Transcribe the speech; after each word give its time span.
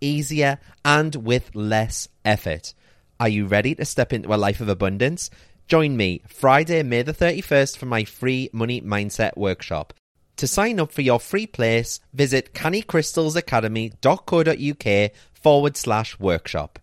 easier, 0.00 0.58
and 0.84 1.16
with 1.16 1.54
less 1.54 2.08
effort. 2.24 2.74
Are 3.20 3.28
you 3.28 3.46
ready 3.46 3.74
to 3.76 3.84
step 3.84 4.12
into 4.12 4.34
a 4.34 4.36
life 4.36 4.60
of 4.60 4.68
abundance? 4.68 5.30
Join 5.66 5.96
me 5.96 6.22
Friday, 6.28 6.82
May 6.82 7.02
the 7.02 7.14
31st 7.14 7.76
for 7.76 7.86
my 7.86 8.04
free 8.04 8.50
Money 8.52 8.80
Mindset 8.80 9.36
Workshop. 9.36 9.92
To 10.36 10.46
sign 10.46 10.78
up 10.80 10.92
for 10.92 11.02
your 11.02 11.20
free 11.20 11.46
place, 11.46 12.00
visit 12.12 12.54
cannycrystalsacademy.co.uk 12.54 15.10
forward 15.32 15.76
slash 15.76 16.18
workshop. 16.18 16.78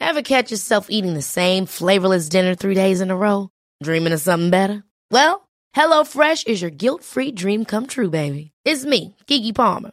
Ever 0.00 0.22
catch 0.22 0.50
yourself 0.50 0.86
eating 0.90 1.14
the 1.14 1.22
same 1.22 1.66
flavorless 1.66 2.28
dinner 2.28 2.54
three 2.54 2.74
days 2.74 3.00
in 3.00 3.10
a 3.10 3.16
row? 3.16 3.48
Dreaming 3.82 4.12
of 4.12 4.20
something 4.20 4.50
better? 4.50 4.84
Well, 5.10 5.48
HelloFresh 5.74 6.46
is 6.46 6.62
your 6.62 6.70
guilt 6.70 7.02
free 7.02 7.32
dream 7.32 7.64
come 7.64 7.86
true, 7.86 8.10
baby. 8.10 8.52
It's 8.64 8.84
me, 8.84 9.16
Keke 9.26 9.54
Palmer. 9.54 9.92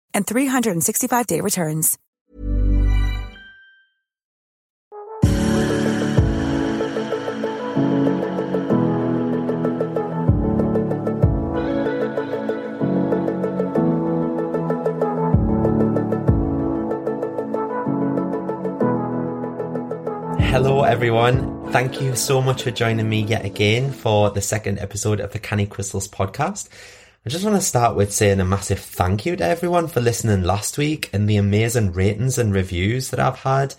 and 0.13 0.25
365-day 0.25 1.41
returns. 1.41 1.97
Hello, 20.51 20.83
everyone. 20.83 21.71
Thank 21.71 22.01
you 22.01 22.13
so 22.17 22.41
much 22.41 22.63
for 22.63 22.71
joining 22.71 23.07
me 23.07 23.21
yet 23.21 23.45
again 23.45 23.93
for 23.93 24.29
the 24.31 24.41
second 24.41 24.79
episode 24.79 25.21
of 25.21 25.31
the 25.31 25.39
Canny 25.39 25.65
Crystals 25.65 26.09
podcast. 26.09 26.67
I 27.23 27.29
just 27.29 27.45
want 27.45 27.55
to 27.55 27.61
start 27.61 27.95
with 27.95 28.11
saying 28.11 28.39
a 28.39 28.45
massive 28.45 28.79
thank 28.79 29.27
you 29.27 29.35
to 29.35 29.45
everyone 29.45 29.87
for 29.87 30.01
listening 30.01 30.41
last 30.41 30.79
week 30.79 31.07
and 31.13 31.29
the 31.29 31.37
amazing 31.37 31.91
ratings 31.91 32.39
and 32.39 32.51
reviews 32.51 33.11
that 33.11 33.19
I've 33.19 33.37
had. 33.37 33.75